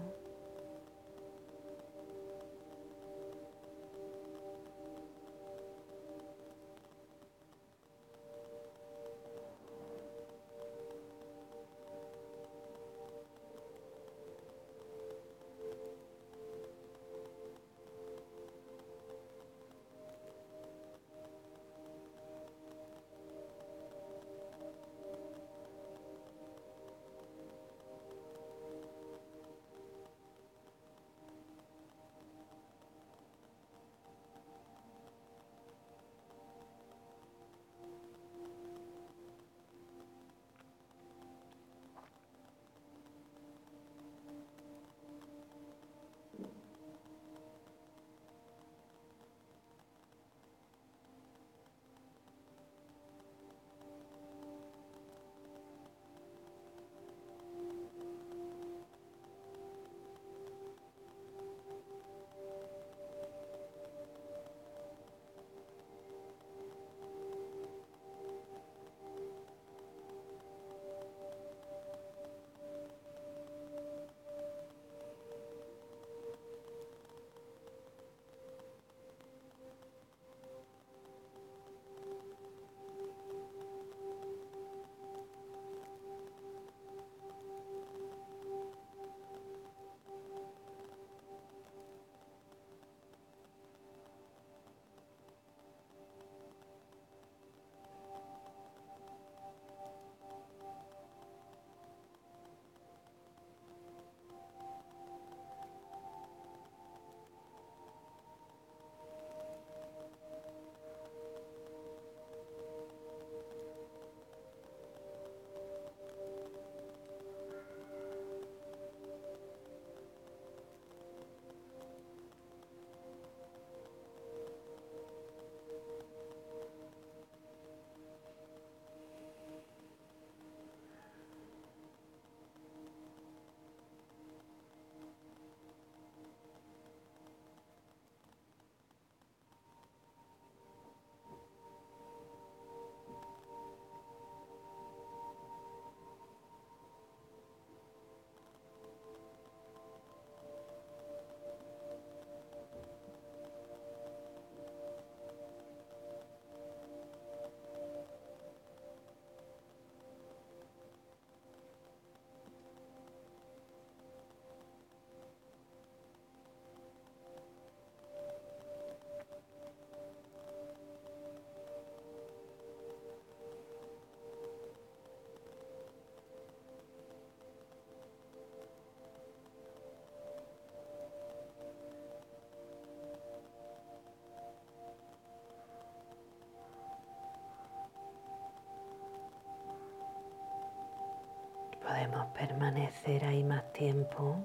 Podemos 192.13 192.37
permanecer 192.37 193.25
ahí 193.25 193.43
más 193.43 193.73
tiempo 193.73 194.37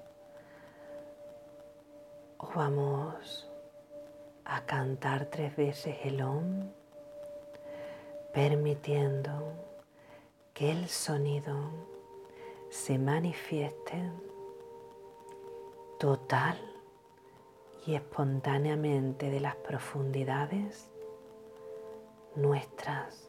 o 2.37 2.49
vamos 2.55 3.49
a 4.45 4.65
cantar 4.65 5.25
tres 5.25 5.55
veces 5.57 5.97
el 6.03 6.21
OM, 6.21 6.69
permitiendo 8.33 9.51
que 10.53 10.71
el 10.71 10.87
sonido 10.87 11.55
se 12.69 12.97
manifieste 12.97 14.11
total 15.99 16.57
y 17.85 17.95
espontáneamente 17.95 19.29
de 19.29 19.41
las 19.41 19.55
profundidades 19.57 20.89
nuestras. 22.35 23.26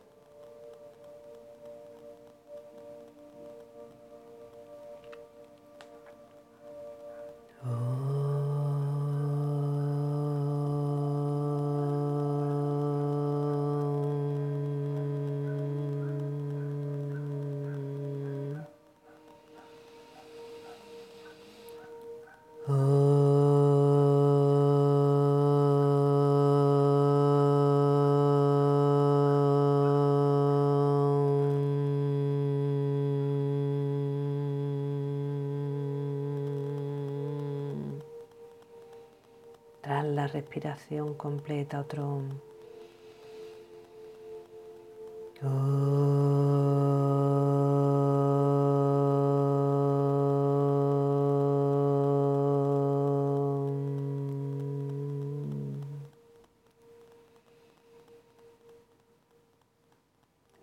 Respiración 40.49 41.13
completa, 41.15 41.79
otro... 41.79 42.23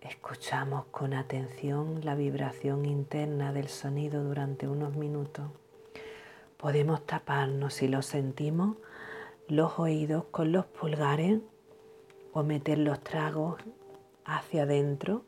Escuchamos 0.00 0.86
con 0.86 1.14
atención 1.14 2.00
la 2.04 2.16
vibración 2.16 2.84
interna 2.84 3.52
del 3.52 3.68
sonido 3.68 4.24
durante 4.24 4.66
unos 4.66 4.96
minutos. 4.96 5.48
Podemos 6.56 7.06
taparnos 7.06 7.74
si 7.74 7.86
lo 7.86 8.02
sentimos 8.02 8.76
los 9.48 9.78
oídos 9.78 10.24
con 10.30 10.52
los 10.52 10.66
pulgares 10.66 11.40
o 12.32 12.42
meter 12.42 12.78
los 12.78 13.00
tragos 13.00 13.56
hacia 14.24 14.64
adentro, 14.64 15.24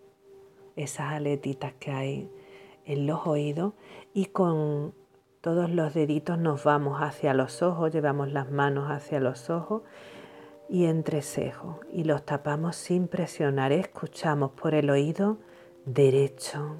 esas 0.76 1.12
aletitas 1.12 1.72
que 1.78 1.90
hay 1.90 2.30
en 2.84 3.06
los 3.06 3.26
oídos 3.26 3.74
y 4.14 4.26
con 4.26 4.94
todos 5.40 5.70
los 5.70 5.94
deditos 5.94 6.38
nos 6.38 6.64
vamos 6.64 7.00
hacia 7.00 7.32
los 7.34 7.62
ojos, 7.62 7.92
llevamos 7.92 8.32
las 8.32 8.50
manos 8.50 8.90
hacia 8.90 9.20
los 9.20 9.50
ojos 9.50 9.82
y 10.68 10.86
entre 10.86 11.22
cejos 11.22 11.76
y 11.92 12.04
los 12.04 12.24
tapamos 12.24 12.76
sin 12.76 13.08
presionar, 13.08 13.72
escuchamos 13.72 14.50
por 14.52 14.74
el 14.74 14.90
oído 14.90 15.38
derecho. 15.86 16.76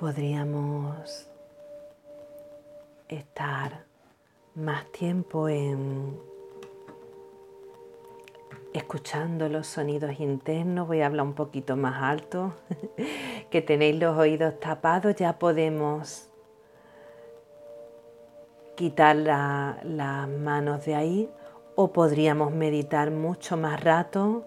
Podríamos 0.00 1.28
estar 3.06 3.84
más 4.54 4.90
tiempo 4.92 5.46
en 5.46 6.18
escuchando 8.72 9.50
los 9.50 9.66
sonidos 9.66 10.18
internos. 10.18 10.88
Voy 10.88 11.02
a 11.02 11.06
hablar 11.06 11.26
un 11.26 11.34
poquito 11.34 11.76
más 11.76 12.02
alto, 12.02 12.54
que 13.50 13.60
tenéis 13.60 14.00
los 14.00 14.16
oídos 14.16 14.58
tapados, 14.58 15.16
ya 15.16 15.38
podemos 15.38 16.30
quitar 18.76 19.16
las 19.16 20.28
manos 20.30 20.86
de 20.86 20.94
ahí 20.94 21.30
o 21.74 21.92
podríamos 21.92 22.52
meditar 22.52 23.10
mucho 23.10 23.58
más 23.58 23.78
rato, 23.84 24.46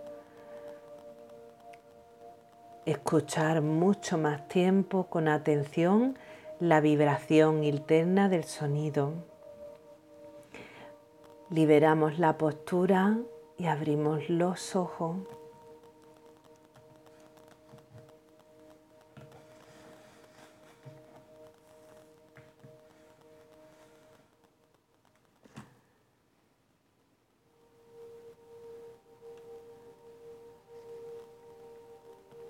escuchar 2.85 3.61
mucho 3.61 4.17
más 4.17 4.47
tiempo 4.47 5.05
con 5.05 5.27
atención 5.27 6.17
la 6.59 6.81
vibración 6.81 7.63
interna 7.63 8.29
del 8.29 8.43
sonido. 8.43 9.13
Liberamos 11.49 12.19
la 12.19 12.37
postura 12.37 13.17
y 13.57 13.65
abrimos 13.65 14.29
los 14.29 14.75
ojos. 14.75 15.17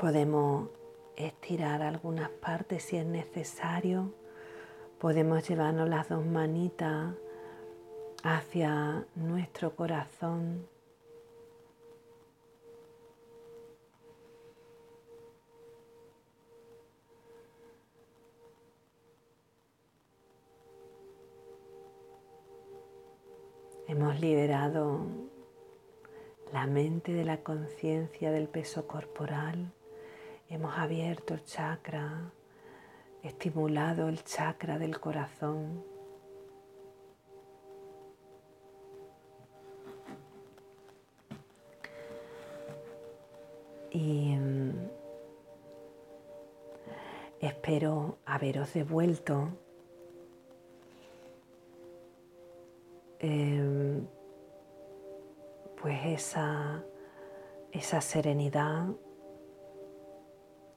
Podemos 0.04 0.68
estirar 1.16 1.82
algunas 1.82 2.30
partes 2.30 2.84
si 2.84 2.98
es 2.98 3.06
necesario. 3.06 4.14
Podemos 5.00 5.48
llevarnos 5.48 5.88
las 5.88 6.10
dos 6.10 6.26
manitas 6.26 7.16
hacia 8.22 9.08
nuestro 9.16 9.78
corazón. 9.78 10.68
Hemos 23.88 24.20
liberado 24.20 25.00
la 26.52 26.68
mente 26.68 27.14
de 27.14 27.24
la 27.24 27.38
conciencia 27.38 28.32
del 28.32 28.50
peso 28.50 28.86
corporal. 28.86 29.72
Hemos 30.50 30.78
abierto 30.78 31.34
el 31.34 31.44
chakra, 31.44 32.32
estimulado 33.24 34.10
el 34.10 34.24
chakra 34.24 34.78
del 34.78 35.00
corazón. 35.00 35.84
Y 43.90 44.36
mm, 44.36 44.90
espero 47.40 48.18
haberos 48.26 48.74
devuelto 48.74 49.50
em, 53.20 54.06
pues 55.82 56.00
esa, 56.06 56.84
esa 57.72 58.02
serenidad 58.02 58.88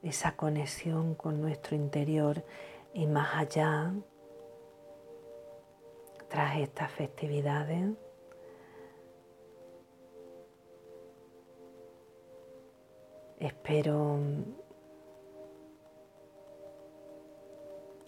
esa 0.03 0.35
conexión 0.35 1.15
con 1.15 1.41
nuestro 1.41 1.75
interior 1.75 2.43
y 2.93 3.07
más 3.07 3.35
allá 3.35 3.93
tras 6.29 6.57
estas 6.57 6.91
festividades. 6.91 7.91
Espero 13.39 14.19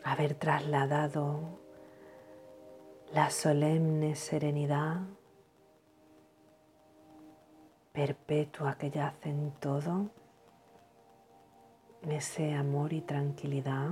haber 0.04 0.34
trasladado 0.34 1.60
la 3.14 3.30
solemne 3.30 4.16
serenidad 4.16 5.02
perpetua 7.92 8.76
que 8.78 8.90
yace 8.90 9.30
en 9.30 9.52
todo 9.60 10.10
ese 12.08 12.54
amor 12.54 12.94
y 12.94 13.02
tranquilidad. 13.02 13.92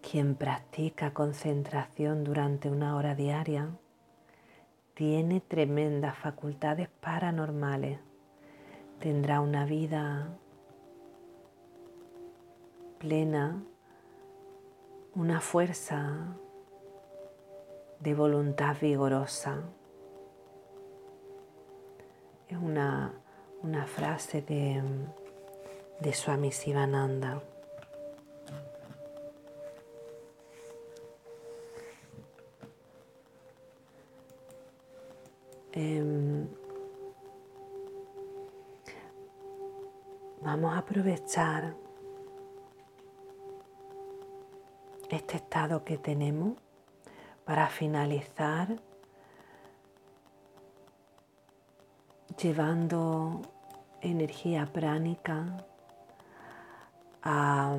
Quien 0.00 0.36
practica 0.36 1.12
concentración 1.12 2.22
durante 2.22 2.70
una 2.70 2.96
hora 2.96 3.14
diaria 3.14 3.70
tiene 4.94 5.40
tremendas 5.40 6.16
facultades 6.16 6.88
paranormales. 7.00 7.98
Tendrá 9.00 9.40
una 9.40 9.66
vida 9.66 10.28
plena, 12.98 13.62
una 15.14 15.40
fuerza 15.40 16.36
de 18.00 18.14
voluntad 18.14 18.76
vigorosa 18.80 19.64
es 22.48 22.58
una, 22.58 23.12
frase 23.86 24.42
de, 24.42 24.82
de 26.00 26.12
Swami 26.12 26.52
Sivananda. 26.52 27.42
Em, 35.72 36.48
vamos 40.40 40.74
a 40.74 40.78
aprovechar 40.78 41.74
este 45.10 45.36
estado 45.36 45.84
que 45.84 45.98
tenemos 45.98 46.54
para 47.44 47.68
finalizar 47.68 48.80
llevando 52.36 53.42
energía 54.02 54.66
pránica 54.72 55.64
a, 57.22 57.78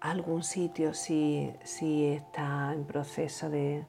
algún 0.00 0.42
sitio 0.42 0.94
si, 0.94 1.52
está 1.62 2.72
en 2.72 2.84
proceso 2.84 3.50
de, 3.50 3.84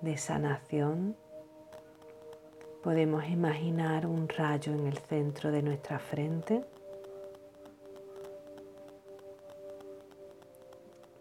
de 0.00 0.18
sanación. 0.18 1.16
Podemos 2.82 3.24
imaginar 3.26 4.06
un 4.06 4.28
rayo 4.28 4.72
en 4.72 4.86
el 4.86 4.98
centro 4.98 5.50
de 5.50 5.62
nuestra 5.62 5.98
frente 5.98 6.64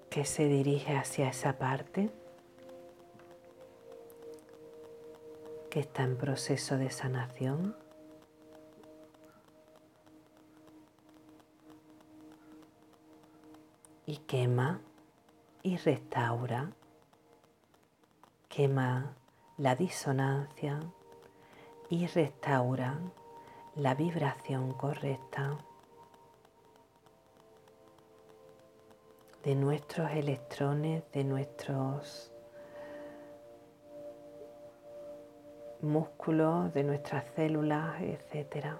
que 0.10 0.26
se 0.26 0.48
dirige 0.48 0.96
hacia 0.96 1.30
esa 1.30 1.58
parte. 1.58 2.10
Que 5.76 5.82
está 5.82 6.04
en 6.04 6.16
proceso 6.16 6.78
de 6.78 6.90
sanación. 6.90 7.76
Y 14.06 14.20
quema 14.20 14.80
y 15.64 15.76
restaura, 15.76 16.72
quema 18.48 19.18
la 19.58 19.76
disonancia 19.76 20.80
y 21.90 22.08
restaura 22.08 22.98
la 23.76 23.96
vibración 23.96 24.72
correcta 24.72 25.58
de 29.44 29.56
nuestros 29.56 30.10
electrones, 30.12 31.04
de 31.12 31.26
nuestros 31.26 32.32
músculos, 35.86 36.74
de 36.74 36.84
nuestras 36.84 37.26
células, 37.36 38.02
etc. 38.02 38.76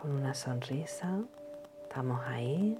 Con 0.00 0.12
una 0.12 0.34
sonrisa, 0.34 1.20
estamos 1.82 2.20
ahí. 2.26 2.78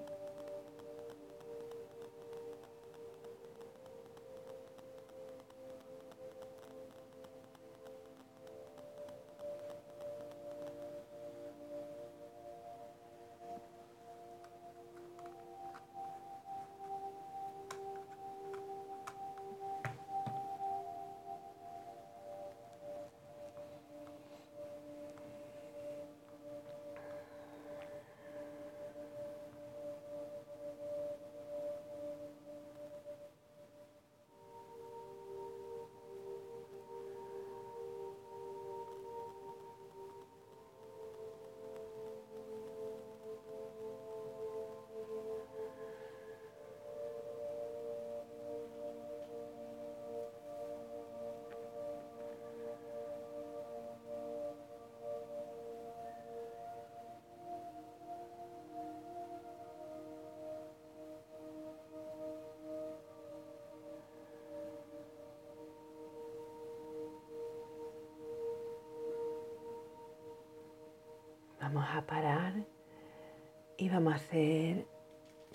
Vamos 74.01 74.15
a 74.15 74.17
hacer, 74.17 74.87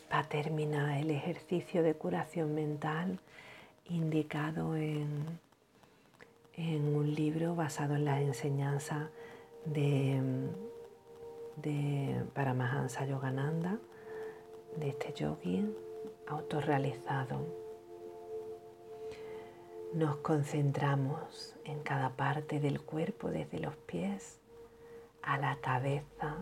para 0.08 0.30
terminar, 0.30 1.00
el 1.00 1.10
ejercicio 1.10 1.82
de 1.82 1.96
curación 1.96 2.54
mental 2.54 3.20
indicado 3.86 4.76
en, 4.76 5.40
un 6.58 7.16
libro 7.16 7.56
basado 7.56 7.96
en 7.96 8.06
las 8.06 8.22
enseñanzas 8.22 9.10
de, 9.66 10.22
de 11.58 12.24
Paramahansa 12.36 13.06
Yogananda, 13.08 13.80
de 14.78 14.90
este 14.90 15.12
yogi 15.14 15.66
autorrealizado. 16.28 17.40
Nos 19.96 20.18
concentramos 20.18 21.56
en 21.64 21.80
cada 21.80 22.12
parte 22.12 22.60
del 22.60 22.80
cuerpo, 22.80 23.30
desde 23.30 23.58
los 23.58 23.76
pies 23.76 24.40
a 25.24 25.40
la 25.40 25.58
cabeza. 25.62 26.38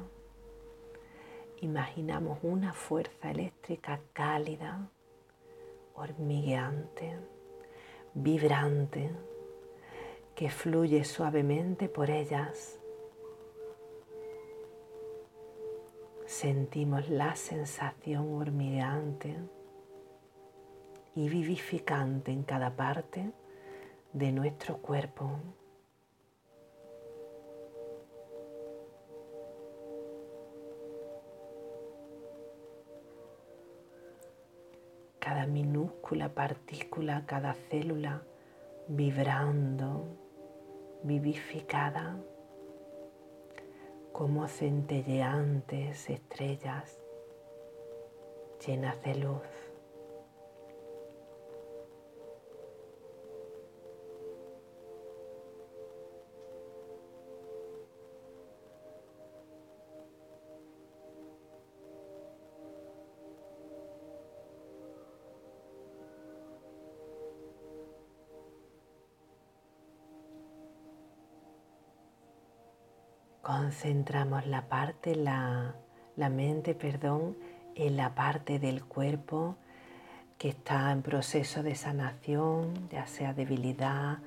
Imaginamos 1.64 2.39
una 2.41 2.74
fuerza 2.74 3.32
eléctrica 3.32 3.97
cálida, 4.11 4.89
hormigueante, 5.95 7.18
vibrante, 8.14 9.09
que 10.36 10.49
fluye 10.49 11.05
suavemente 11.05 11.88
por 11.88 12.09
ellas. 12.09 12.82
Sentimos 16.26 17.07
la 17.07 17.34
sensación 17.38 18.34
hormigueante 18.34 19.34
y 21.16 21.30
vivificante 21.30 22.34
en 22.34 22.43
cada 22.43 22.76
parte 22.76 23.32
de 24.11 24.32
nuestro 24.34 24.80
cuerpo. 24.80 25.39
Cada 35.24 35.45
minúscula 35.47 36.28
partícula, 36.36 37.24
cada 37.26 37.53
célula 37.53 38.24
vibrando, 38.89 40.17
vivificada 41.01 42.17
como 44.11 44.49
centelleantes 44.49 46.09
estrellas 46.09 46.99
llenas 48.67 49.01
de 49.03 49.15
luz. 49.15 49.62
Concentramos 73.74 74.45
la 74.45 74.69
parte, 74.69 75.15
la, 75.15 75.74
la 76.15 76.30
mente, 76.30 76.76
perdón, 76.76 77.36
en 77.74 77.97
la 77.97 78.13
parte 78.13 78.59
del 78.59 78.86
cuerpo 78.86 79.55
que 80.38 80.49
está 80.49 80.91
en 80.91 81.01
proceso 81.01 81.63
de 81.63 81.74
sanación, 81.74 82.88
ya 82.91 83.07
sea 83.07 83.34
debilidad, 83.34 84.19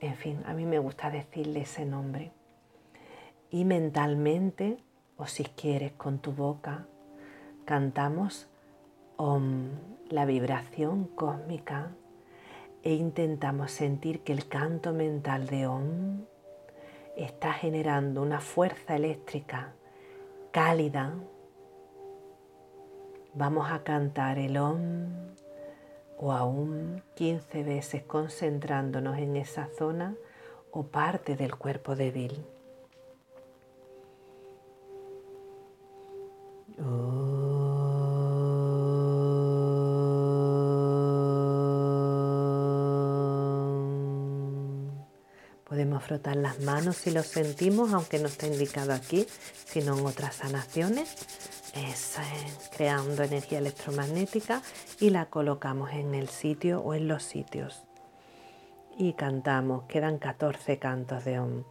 en 0.00 0.14
fin, 0.14 0.42
a 0.44 0.52
mí 0.52 0.66
me 0.66 0.78
gusta 0.78 1.08
decirle 1.08 1.62
ese 1.62 1.86
nombre. 1.86 2.32
Y 3.50 3.64
mentalmente, 3.64 4.76
o 5.16 5.26
si 5.26 5.44
quieres 5.44 5.92
con 5.92 6.18
tu 6.18 6.32
boca, 6.32 6.86
cantamos 7.64 8.46
Om, 9.16 9.70
la 10.10 10.26
vibración 10.26 11.04
cósmica, 11.04 11.92
e 12.82 12.92
intentamos 12.92 13.70
sentir 13.70 14.20
que 14.20 14.34
el 14.34 14.48
canto 14.48 14.92
mental 14.92 15.46
de 15.46 15.66
Om 15.66 16.35
está 17.16 17.52
generando 17.52 18.22
una 18.22 18.40
fuerza 18.40 18.94
eléctrica 18.94 19.72
cálida. 20.52 21.14
Vamos 23.34 23.70
a 23.70 23.82
cantar 23.82 24.38
el 24.38 24.56
OM 24.56 25.08
o 26.18 26.32
aún 26.32 27.02
15 27.14 27.64
veces 27.64 28.02
concentrándonos 28.04 29.18
en 29.18 29.36
esa 29.36 29.68
zona 29.78 30.14
o 30.70 30.84
parte 30.84 31.36
del 31.36 31.56
cuerpo 31.56 31.96
débil. 31.96 32.44
Podemos 45.76 46.04
frotar 46.04 46.36
las 46.36 46.58
manos 46.60 46.96
si 46.96 47.10
lo 47.10 47.22
sentimos, 47.22 47.92
aunque 47.92 48.18
no 48.18 48.28
está 48.28 48.46
indicado 48.46 48.94
aquí, 48.94 49.26
sino 49.66 49.98
en 49.98 50.06
otras 50.06 50.36
sanaciones. 50.36 51.14
Es, 51.74 52.16
creando 52.74 53.22
energía 53.22 53.58
electromagnética 53.58 54.62
y 55.00 55.10
la 55.10 55.26
colocamos 55.26 55.90
en 55.92 56.14
el 56.14 56.30
sitio 56.30 56.80
o 56.80 56.94
en 56.94 57.08
los 57.08 57.24
sitios. 57.24 57.84
Y 58.96 59.12
cantamos, 59.12 59.84
quedan 59.84 60.16
14 60.16 60.78
cantos 60.78 61.26
de 61.26 61.40
OM. 61.40 61.64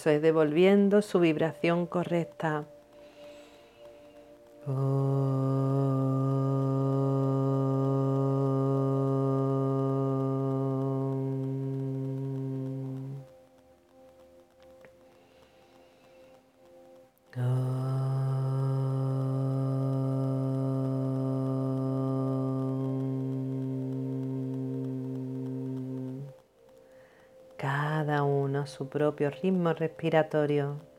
Eso 0.00 0.08
es 0.08 0.22
devolviendo 0.22 1.02
su 1.02 1.20
vibración 1.20 1.84
correcta. 1.84 2.64
Su 28.66 28.88
propio 28.88 29.30
ritmo 29.30 29.72
respiratorio. 29.72 30.89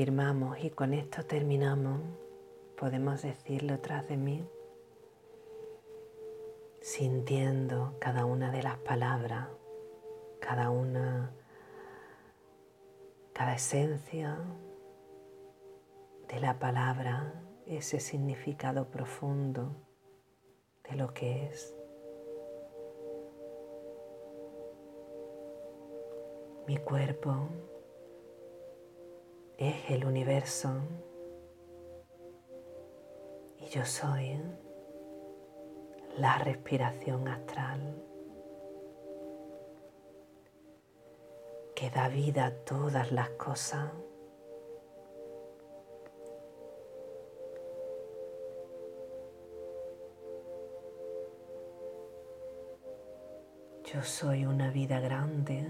Afirmamos 0.00 0.64
y 0.64 0.70
con 0.70 0.94
esto 0.94 1.26
terminamos. 1.26 2.00
Podemos 2.78 3.20
decirlo 3.20 3.80
tras 3.80 4.08
de 4.08 4.16
mí, 4.16 4.48
sintiendo 6.80 7.96
cada 8.00 8.24
una 8.24 8.50
de 8.50 8.62
las 8.62 8.78
palabras, 8.78 9.48
cada 10.40 10.70
una, 10.70 11.34
cada 13.34 13.56
esencia 13.56 14.38
de 16.28 16.40
la 16.40 16.58
palabra, 16.58 17.34
ese 17.66 18.00
significado 18.00 18.90
profundo 18.90 19.76
de 20.88 20.96
lo 20.96 21.12
que 21.12 21.44
es. 21.48 21.76
Mi 26.66 26.78
cuerpo 26.78 27.50
es 29.60 29.90
el 29.90 30.06
universo 30.06 30.70
y 33.58 33.66
yo 33.66 33.84
soy 33.84 34.40
la 36.16 36.38
respiración 36.38 37.28
astral 37.28 38.02
que 41.76 41.90
da 41.90 42.08
vida 42.08 42.46
a 42.46 42.54
todas 42.64 43.12
las 43.12 43.28
cosas. 43.30 43.92
Yo 53.84 54.02
soy 54.02 54.46
una 54.46 54.70
vida 54.70 55.00
grande 55.00 55.66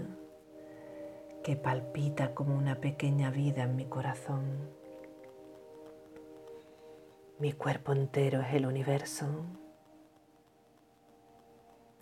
que 1.43 1.55
palpita 1.55 2.35
como 2.35 2.55
una 2.55 2.75
pequeña 2.75 3.31
vida 3.31 3.63
en 3.63 3.75
mi 3.75 3.85
corazón. 3.85 4.69
Mi 7.39 7.53
cuerpo 7.53 7.93
entero 7.93 8.41
es 8.41 8.53
el 8.53 8.67
universo 8.67 9.25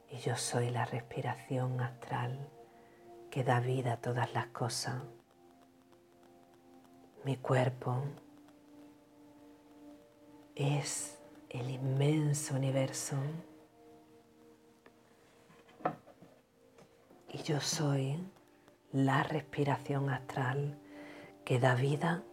y 0.10 0.18
yo 0.18 0.36
soy 0.36 0.70
la 0.72 0.84
respiración 0.86 1.80
astral 1.80 2.50
que 3.32 3.46
da 3.46 3.62
vida 3.62 3.94
a 3.94 4.02
todas 4.02 4.34
las 4.34 4.48
cosas. 4.48 5.02
Mi 7.24 7.38
cuerpo 7.38 8.04
es 10.56 11.18
el 11.50 11.70
inmenso 11.70 12.56
universo 12.56 13.16
y 17.30 17.38
yo 17.44 17.62
soy 17.62 18.20
la 18.92 19.22
respiración 19.22 20.10
astral 20.10 20.80
que 21.46 21.60
da 21.60 21.76
vida 21.76 22.24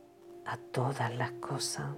a 0.47 0.57
todas 0.57 1.15
las 1.15 1.33
cosas. 1.33 1.97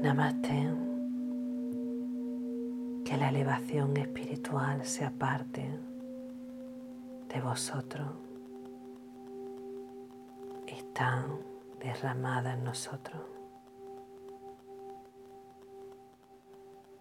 Namaste. 0.00 0.70
Que 3.04 3.16
la 3.18 3.28
elevación 3.28 3.96
espiritual 3.98 4.84
sea 4.86 5.10
parte 5.10 5.68
de 7.28 7.40
vosotros 7.42 8.33
está 10.94 11.26
derramada 11.80 12.52
en 12.52 12.62
nosotros. 12.62 13.33